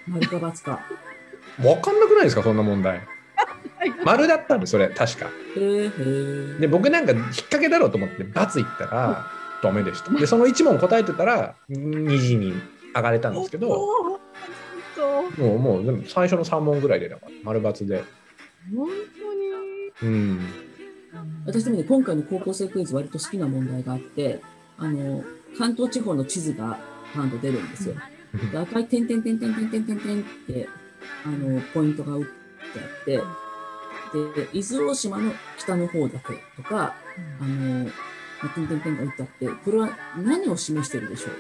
[0.08, 0.82] 丸か×か。
[1.60, 1.70] な。
[1.70, 3.02] わかんなくないですか、そんな問題。
[4.06, 5.30] 丸だったんで、それ、確か。
[6.60, 9.28] で、僕なんか引っ掛けだろうと思って、×言ったら、
[9.64, 10.12] ダメでした。
[10.12, 12.54] で、その1問答えてたら、2時に
[12.96, 13.70] 上がれたんですけど、
[15.38, 18.04] もう、もう、でも最初の3問ぐらいでだから、丸×で。
[18.76, 18.88] 本
[20.02, 20.40] 当にうん。
[21.46, 24.42] 私でもね、今回の高校生クイズ割と好きな問題があって、
[24.82, 25.24] あの、
[25.58, 26.80] 関東地方の地図が
[27.14, 27.96] パンと出るんですよ。
[28.52, 30.68] で赤い点々点々点々点々点々って、
[31.26, 32.30] あの、ポイントが打って
[32.80, 36.96] あって、で、伊豆大島の北の方だけとか、
[37.40, 37.92] あの、ま
[38.44, 41.32] あ点々点が打ってあって、これは何を示してるでしょう？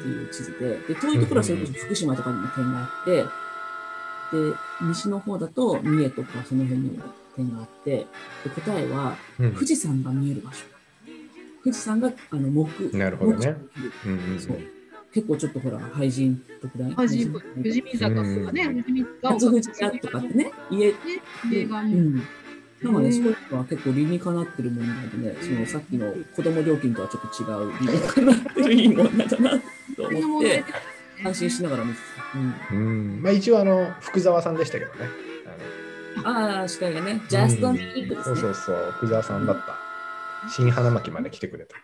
[0.00, 3.28] っていう地図で、で、遠いところはそれこそ福島とかにも点があって、で、
[4.82, 7.04] 西の方だと三重とかその辺にも
[7.36, 8.06] 点があって、で、
[8.54, 9.54] 答えはうん。
[9.54, 10.66] 富士山が見える場所。
[11.62, 13.56] 富士山が、あの、目、なるほどね
[14.06, 14.58] うんうんそう。
[15.12, 16.94] 結構ちょっとほら、俳人とくらい。
[16.94, 22.22] マジ富士見坂とかね、富士見坂初富士屋とかってね、家、映画にうん。
[22.82, 29.50] なんかね、そういうのは結構理にかなってるものなんでね、そのさっきの子供料金とはちょっと違う理にかなってるいいものだな
[29.96, 30.64] と思って、
[31.24, 31.98] 安心しながら見て
[32.32, 32.38] た。
[32.38, 33.22] うんうん。
[33.22, 34.98] まあ、一応、あの、福沢さんでしたけどね。
[36.24, 38.40] ああ、司会がね、あの just うん on me ですそうね。
[38.40, 39.89] そうそう、福沢さんだった。
[40.48, 41.76] 新花巻まで来てくれた。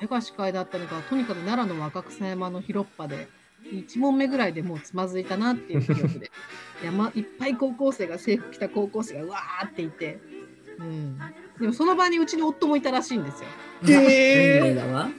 [0.00, 3.28] 絵が司会だったのが、とにかく奈良の若草山の広っ端で、
[3.72, 6.30] 1問目ぐらいでもうつまずいたなっていう記憶で、
[6.84, 10.20] 山いっぱい高校生が制服着た高校生がうわーっていて、
[10.78, 11.18] うん、
[11.60, 13.48] でもその場にうちの夫もいたらしいんですよ。
[13.88, 15.12] へー。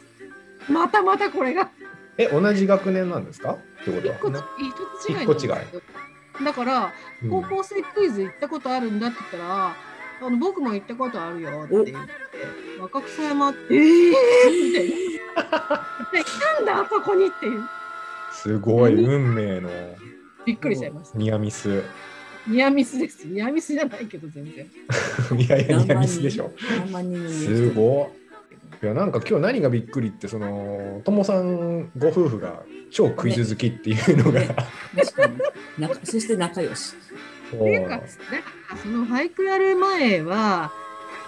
[0.70, 1.70] またまたこれが
[2.18, 3.54] え、同じ学年なんですか？
[3.54, 4.46] ってこと一個は。
[4.58, 5.50] 一つ違い
[6.46, 9.76] だからうん高校生クイズ行ったことあるんだって言ったら、
[10.22, 11.94] あの僕も行ったことあるよって言って、
[12.82, 14.12] 若草山って、えー
[14.68, 15.88] みたいな。
[16.12, 17.62] で来たんだ、あそこにっていう。
[18.32, 19.70] すごい、運命の
[20.46, 21.18] びっくりしちゃいました。
[21.18, 21.84] ニアミス。
[22.48, 23.28] ニアミスです。
[23.28, 24.66] ニアミスじゃないけど、全然。
[25.40, 26.52] いやいや、ニアミスでしょ。
[26.58, 28.20] すごい。
[28.82, 34.56] いやなんか今日何がびっくりってそのともさんご夫婦が超クイズ好きっていうのが、ね
[34.96, 35.38] 確かに
[35.78, 36.94] 仲そして仲良し。
[37.56, 38.08] っていうか、なんか
[38.82, 40.72] その俳句やる前は、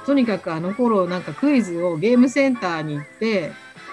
[0.05, 3.51] とにかくあの頃なんかクイズをゲームセンターに行って、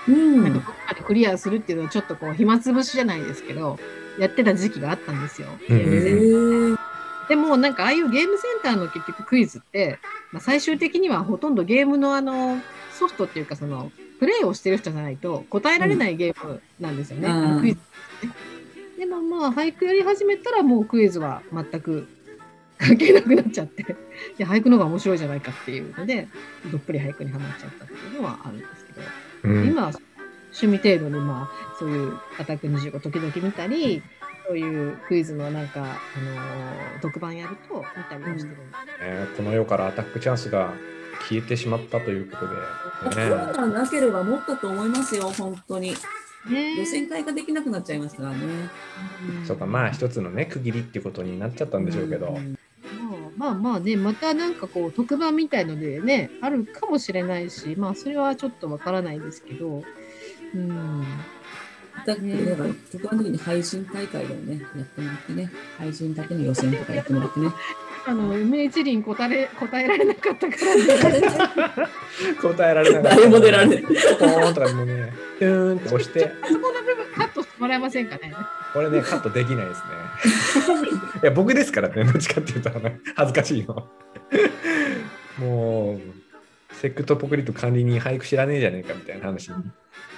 [0.08, 3.78] うんなんかどこかでクリアするっていうのをちょっとこう暇つぶしじゃないですけど、
[4.18, 5.48] やってた時期があったんですよ。
[5.68, 6.88] うんゲームセンター。
[7.28, 9.98] でもなんかああいうゲームセンターの結局クイズって、
[10.32, 12.58] まあ、最終的にはほとんどゲームのあの
[12.92, 17.28] ソフトっていうかそのプレイをしてる人じゃないと答えられないゲームなんですよね。
[17.28, 17.78] うんクイズ
[18.98, 22.08] でもまあ俳句やり始めたらもうクイズは全く
[22.78, 23.86] 関係なくなっちゃってい
[24.38, 26.28] や俳句の方が面白いじゃないかっていうので
[26.70, 29.00] どっぷり俳句にはまっちゃったっていうのはあるんですけど、
[29.44, 29.66] うん。
[29.66, 29.92] 今は
[30.52, 34.02] 趣味程度にまあそういうアタック25時々見たり
[34.46, 38.56] そういうクイズのなんか、あのー特番やると見たりはしてるんで。
[38.56, 38.58] す
[39.02, 40.72] えーこの世からアタックチャンスが
[41.28, 42.54] 消えてしまったということで、
[43.04, 45.94] コねロナなければもっとと思いますよ、本当に。
[46.50, 46.76] ね。
[46.78, 48.38] 予選会ができなくなっちゃいますからね。
[49.46, 52.58] そうかまあ一つのね区切りっていうことになっちゃったんでしょうけど、ん
[53.36, 59.82] まあまあまあね、またなんかこう特番みたいのでね、あるかもしれないし、まあそれはちょっとわからないですけど、
[60.54, 61.04] うん。
[62.06, 67.50] だって、だから、特番の時に配信大会をね、やってもらってね、配信だけの予選とかやってもらってね。
[68.06, 71.20] あの、梅一輪答え答えられなかったからね。
[72.40, 73.82] 答えられなかった誰も出られない。
[73.82, 78.34] ポーンとかもねトゥーンって押してあそこの部分カットしてもらえませんかね。
[78.72, 80.88] これねカットできないですね。
[81.22, 82.70] いや僕ですからねどっちかっていうと
[83.16, 83.88] 恥ずかしいの。
[85.38, 89.56] もうセクトポクリット管理人俳句知らねえじゃねえかみたいな話に。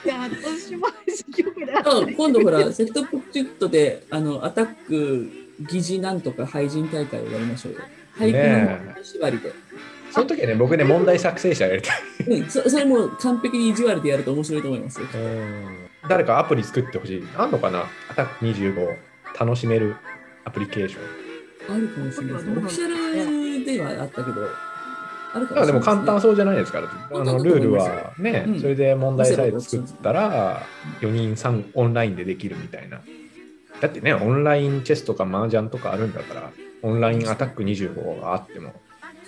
[0.05, 5.31] いや、私も一曲でああ今度ほら、セクトプチュットで、あの、アタック、
[5.61, 7.81] 疑似なんとか俳人大会をやりましょうよ。
[8.19, 9.53] 俳句ねの縛りで。
[10.11, 12.03] その時はね僕ね問題作成者やりたい。
[12.27, 15.07] うん、そそれも完璧に意地悪でやると面白いと思いますよ。
[16.11, 17.29] 誰かアプリ作ってほしい。
[17.37, 17.85] あんのかな？
[18.11, 18.97] アタック25
[19.39, 19.95] 楽しめる
[20.45, 21.77] アプリケーション。
[21.77, 22.35] あるかもしれない。
[22.35, 22.57] ですね。
[22.57, 24.49] オフィシャルではあったけど、
[25.35, 25.81] あるかももしれないですね。
[25.81, 28.61] 簡単そうじゃないですから、あのルールはね、うん。
[28.61, 30.63] それで問題さえ作ったら、
[31.01, 33.01] 4人3オンラインでできるみたいな。
[33.81, 36.51] だってね、オンラインチェスとか麻雀とかあるんだから、
[36.83, 38.75] オンラインアタック25があっても、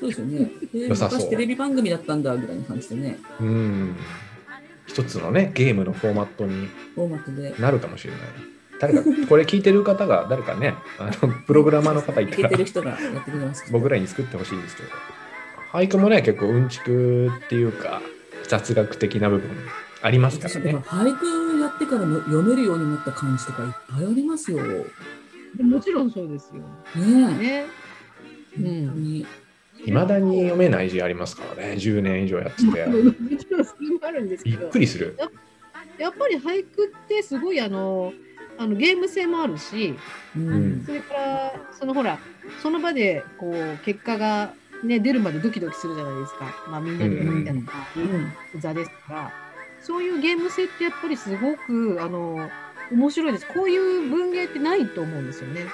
[0.00, 0.50] そうですよね。
[0.74, 1.18] で良さそう。
[1.20, 3.96] 昔テレビ番組だったんだぐらいの感じでね、うん、
[4.92, 7.54] 一つのね、ゲームのフォーマットにフォーマットで。
[7.58, 8.20] なるかもしれない。
[8.78, 12.98] 誰か、これ聞いてる方が、誰かね、あのプログラマーの方いたら。
[13.70, 14.88] 僕らに作ってほしいですけど。
[15.72, 18.02] 俳句もね、結構うんちくっていうか、
[18.48, 19.50] 雑学的な部分
[20.02, 20.76] ありますからね。
[20.84, 21.26] 俳句
[21.58, 24.62] やってからの読めるようになった感じとかいっぱいありますよ。
[24.62, 24.84] ね
[25.62, 26.62] もちろんそうですよ。
[26.96, 27.00] え。
[27.00, 27.66] ね。
[28.58, 29.26] う本当ん。
[29.82, 29.88] に。
[29.88, 32.64] いまだに読めない字ありますからね、10年以上やってて。
[32.66, 34.68] もちろんそれもあるんですけびっど。
[34.68, 35.16] くりする。
[35.98, 38.12] やっぱり俳句ってすごいあの
[38.58, 39.94] あのゲーム性もあるし、
[40.36, 40.82] うん。
[40.86, 42.18] それからそのほら
[42.62, 46.46] その場でこう結果がね出るまでドキドキするじゃないですか。
[46.68, 47.60] まあみんなでやるみたいな
[47.96, 48.00] う
[48.58, 48.60] ん。
[48.60, 49.32] 座ですから、
[49.82, 52.48] そういうゲーム性ってやっぱりすごくあの
[52.90, 53.46] 面白いです。
[53.46, 55.66] こういう文芸ってないと思うんですよね。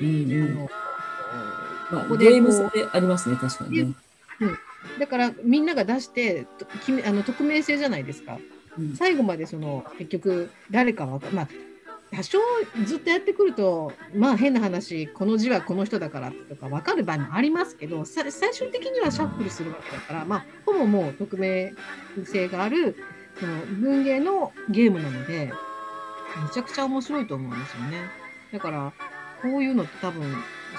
[0.00, 0.10] うんう
[0.64, 0.68] ん。
[1.90, 3.94] まあ、ここでゲーム性ありますね、確かにね。
[4.98, 6.46] だからみんなが出して
[7.04, 8.38] あの匿名性じゃないですか。
[8.78, 11.48] うん最後までその結局誰かわかまあ
[12.12, 12.38] 多少
[12.84, 21.72] ずっとやってくるとまあ変な話この字はこの人だからとか分かる場合もありますけどさ最終的にはシャッフルするわけだからまあほぼもう匿名
[22.24, 22.96] 性がある
[23.40, 25.52] その文芸のゲームなので
[26.44, 28.10] めちゃくちゃ面白いと思うんですよね。
[28.52, 28.92] だから
[29.40, 30.22] こういうのって多分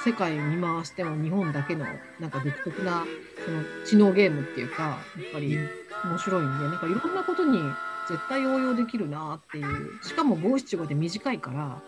[0.04, 1.86] 世界を見回しても日本だけの
[2.20, 3.04] なんか独特な
[3.46, 4.98] その知能ゲームっていうかやっ
[5.34, 5.58] ぱり
[6.04, 7.60] 面白いんでなんかいろんなことに
[8.08, 10.04] 絶対応用できるなっていう。
[10.04, 11.82] しかも五七五で短いから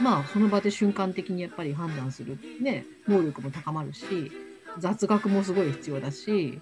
[0.00, 4.30] まあその場で瞬間的にやっぱり判断するね能力も高まるし
[4.78, 6.60] 雑学もすごい必要だし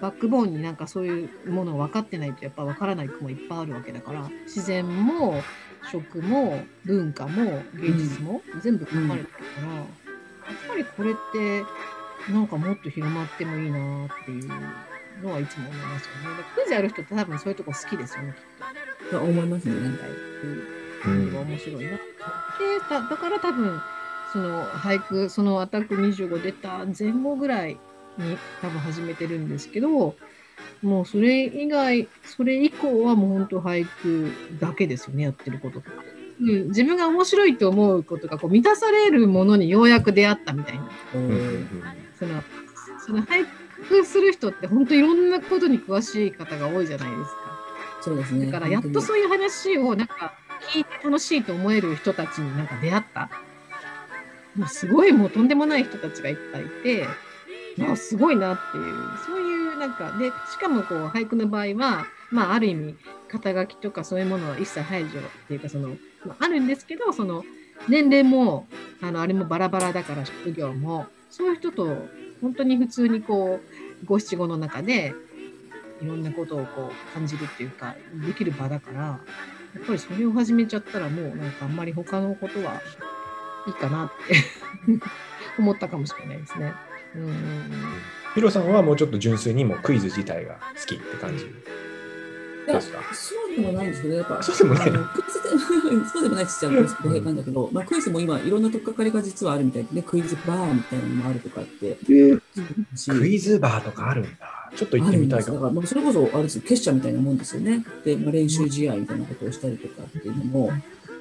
[0.00, 5.40] バックボーンになんかそういうものを分かってないとやっぱ分からない句もいっぱいあるわけだから自然も
[5.90, 10.05] 食も文化も芸術も全部含まれてるから、
[10.48, 11.64] やっぱりこれって
[12.32, 14.48] なんかもっと広まってもいいなっていう
[15.22, 16.44] のはいつも思いますよね。
[16.54, 19.18] クイズやる人って多分そういうとこ好きですよね、きっと。
[19.18, 19.74] と思いますね。
[19.74, 21.90] 現代っていう感じが面白いな。
[21.90, 21.98] で
[22.90, 23.80] だだから多分
[24.32, 27.78] その俳句その「アタック25」出た前後ぐらい
[28.18, 30.16] に多分始めてるんですけど
[30.82, 34.30] もうそれ以外それ以降はもう本当俳句
[34.60, 36.15] だけですよねやってることって。
[36.40, 41.68] うん、自分が面白いと思うことがこう満たされるものにようやく出会ったみたいなおうん
[42.18, 42.42] その
[43.06, 43.46] その俳
[43.88, 47.56] 句する人って本当いろんなことに詳しい方が多いじゃないですか。
[48.00, 48.46] そうですね。
[48.46, 50.34] だからやっとそういう話をなんか
[50.72, 53.30] 聞いて楽しいと思える人たちになんか出会った。
[54.56, 57.06] もうすごいもうとんでもない人たちがいっぱいいて、
[57.76, 58.94] まあすごいなっていう、
[59.26, 62.96] そういうなんか、で、しかもこう俳句の場合は、まあある意味、
[63.28, 65.94] 肩書きとかそういうものは一切排除っていうか、その、ま
[66.38, 67.44] あ、るんですけど、その、
[67.88, 68.66] 年齢も、
[69.00, 72.08] あの、あれもバラバラだから職業も、そういう人と
[72.40, 73.60] 本当に普通にこ
[74.02, 75.14] う、五七五の中で、
[76.02, 77.94] いろんなことをこう感じるっていうか、
[78.26, 82.80] できる場だから、やっぱりそれを始めちゃったらもうなんかあんまり他のことは
[83.66, 84.34] いいかなって
[85.58, 86.72] 思ったかもしれないですね。
[87.14, 87.32] うん
[88.34, 91.46] ヒロさんはもうちょっと純粋にもクイズ自体が好きって感じ？
[93.12, 94.90] そうでもないんですけど、やっぱ、そうでもない
[96.12, 101.98] そうでもないって言っちゃうと語弊なんだけど、まあ、クイズも今、いろんな取っかかりが実はあるみたいでね、クイズバーみたいなのもあるとかって、
[102.96, 104.30] しクイズバーとかあるんだ。
[104.74, 105.54] ちょっと行ってみたいかも。
[105.54, 107.84] だから、まあ、それこそ、あれですよ、結社みたいなもんですよね。
[108.04, 110.72] で、まあ、練習試合みたいなことをしたりとかっていうのも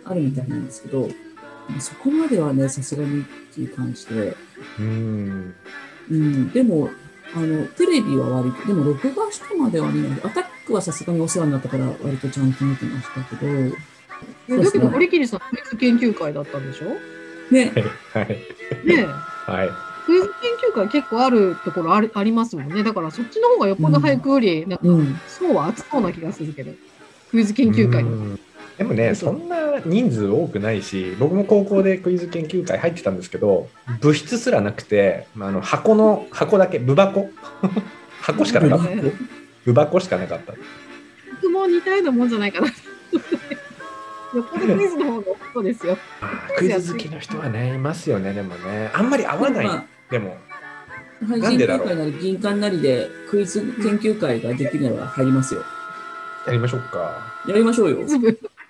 [0.03, 1.09] あるみたいなんですけど、
[1.69, 4.35] まあそこまではね、さすがにっていう感じで、
[4.79, 5.55] うん。
[6.09, 6.89] うん、でも、
[7.33, 10.19] あの、テレビは割と、でも録画してまでは見ない。
[10.23, 13.71] アタックはさすがにお世話になったから、割とちゃんと見てましたけど、え
[14.47, 16.85] そうですねだけど、堀切さん、クイズ研究会だったんでしょ？
[17.53, 17.73] ね、
[18.13, 18.27] はい。
[18.29, 18.37] ね
[18.87, 19.05] え
[19.51, 19.69] はい。
[20.05, 20.33] クイズ研
[20.71, 22.83] 究会結構あるところあるありますもんね。
[22.83, 25.15] だからそっちの方がよっぽど俳句より、なんか、うん。
[25.27, 26.71] そうは熱そうな気がするけど。
[27.31, 28.09] クイズ研究会の。
[28.11, 28.39] うん
[28.77, 33.69] でもね、そんな人数多くないし、僕も高校でクイズ研究会入ってたんですけど、
[34.01, 37.29] 部室すらなくて、まあ、あの箱の、箱だけ、部箱？
[38.21, 38.95] 箱しかなかった。
[38.95, 39.13] ね
[39.65, 40.53] 部箱しかなかった。
[41.41, 42.67] 僕も似たようなもんじゃないかな。
[42.67, 42.73] よ
[44.41, 45.97] っぽどクイズの方が多そうですよ。
[46.57, 48.91] クイズ好きの人はね、いますよね、でもね。
[48.93, 49.65] あんまり合わない。
[49.65, 50.37] までも、
[51.23, 55.63] あ、配信協なんでだろう会なり銀館なりでクイズ研究会ができるなら入りますよ。
[56.45, 57.33] やりましょうか。
[57.47, 57.99] やりましょうよ。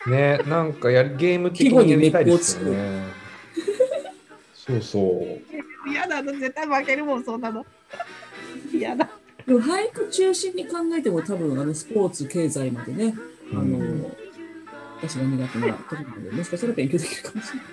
[0.08, 3.04] ね、なんかやるゲーム的にやりたいですよね。
[4.54, 5.00] そうそ
[5.88, 5.90] う。
[5.92, 7.66] 嫌だな、絶対負けるもん、そんなの。
[8.74, 9.10] 嫌だ。
[9.46, 13.14] でも俳句中心に考えても多分あのスポーツ、経済までね、
[13.52, 14.16] あの、うん
[15.02, 17.66] 私が苦手なところなので、もしかしたら勉強できるかもしれない。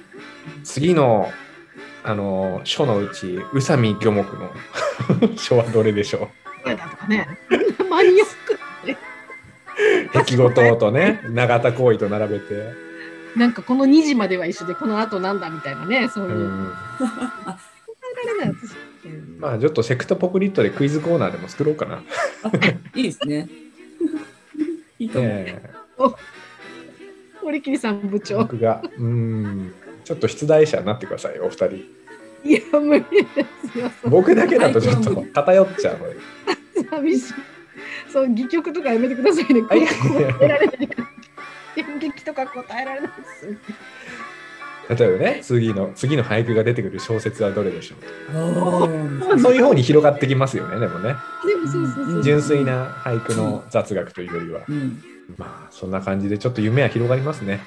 [0.64, 1.30] 次の、
[2.04, 4.50] あの、書のうち、宇佐美漁目の
[5.38, 6.30] 書はどれでしょ
[6.66, 7.26] 嫌だとかね。
[7.88, 8.24] マニア
[10.12, 12.72] 壁ごととね、永田行為と並べて。
[13.36, 16.72] なんかこの2時までは一緒で、この後なんだみたいなね、そういうう。
[19.38, 22.02] まあ、ちょっとセクトポクリットでクイズコーナーでも作ろうかな。
[22.42, 22.50] あ
[22.94, 23.48] いいですね。
[24.98, 25.24] いいかも。
[25.24, 25.72] ええ
[27.42, 28.38] 堀切さん部長。
[28.38, 29.74] 僕が、うん。
[30.04, 31.66] ちょっと出題者になってくださいよ、お二人。
[32.44, 33.90] いや、無理ですよ。
[34.04, 36.16] 僕だけだとちょっと偏っちゃうので。
[36.88, 37.34] 寂しい。
[38.12, 39.62] そう、戯曲とかやめてくださいね。
[39.62, 40.88] 答えられない。
[41.76, 43.56] 演劇とか答えられないです。
[44.88, 47.94] 例えばね、次の、次の俳句が出てくる小説はどれでしょ
[48.34, 51.14] あうそういう方に広がってきますよね、でもね。
[52.22, 54.60] 純粋な俳句の雑学というよりは。
[54.62, 55.02] ーうん。
[55.38, 57.60] まあ、そんな感じでちょっと夢は広がりますね。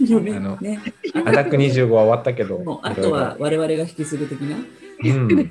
[0.00, 0.80] 夢あのね。
[1.24, 4.56] アタック25は終わったけど、 あとは我々が引き継ぐ的な。
[4.56, 5.50] うん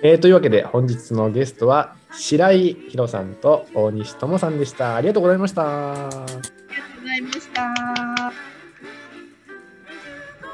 [0.00, 4.96] えーというわけで、本日のゲストは白井宏さんと大西智さんでした。
[4.96, 5.92] ありがとうございました。
[5.92, 8.32] ありがとうございました。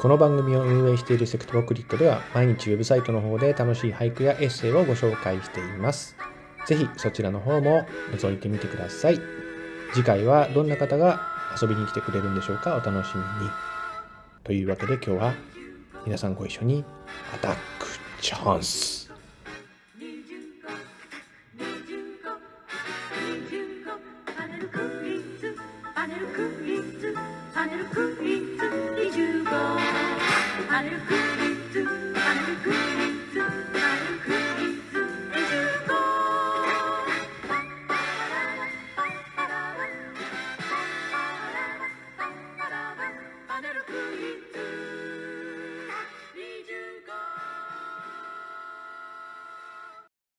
[0.00, 6.16] この番組を運営しているセクトボクリットでは毎日ウェブサイトの方で楽しい俳句やエッセイをご紹介しています。
[6.66, 9.20] ぜひそちらの方も覗いてみてください。
[9.94, 11.22] 次回はどんな方が
[11.60, 13.50] 遊びに来てくれるんでしょうかお楽しみに。
[14.42, 15.34] というわけで今日は
[16.04, 16.84] 皆さんご一緒に
[17.34, 17.86] アタック
[18.20, 19.03] チャンス。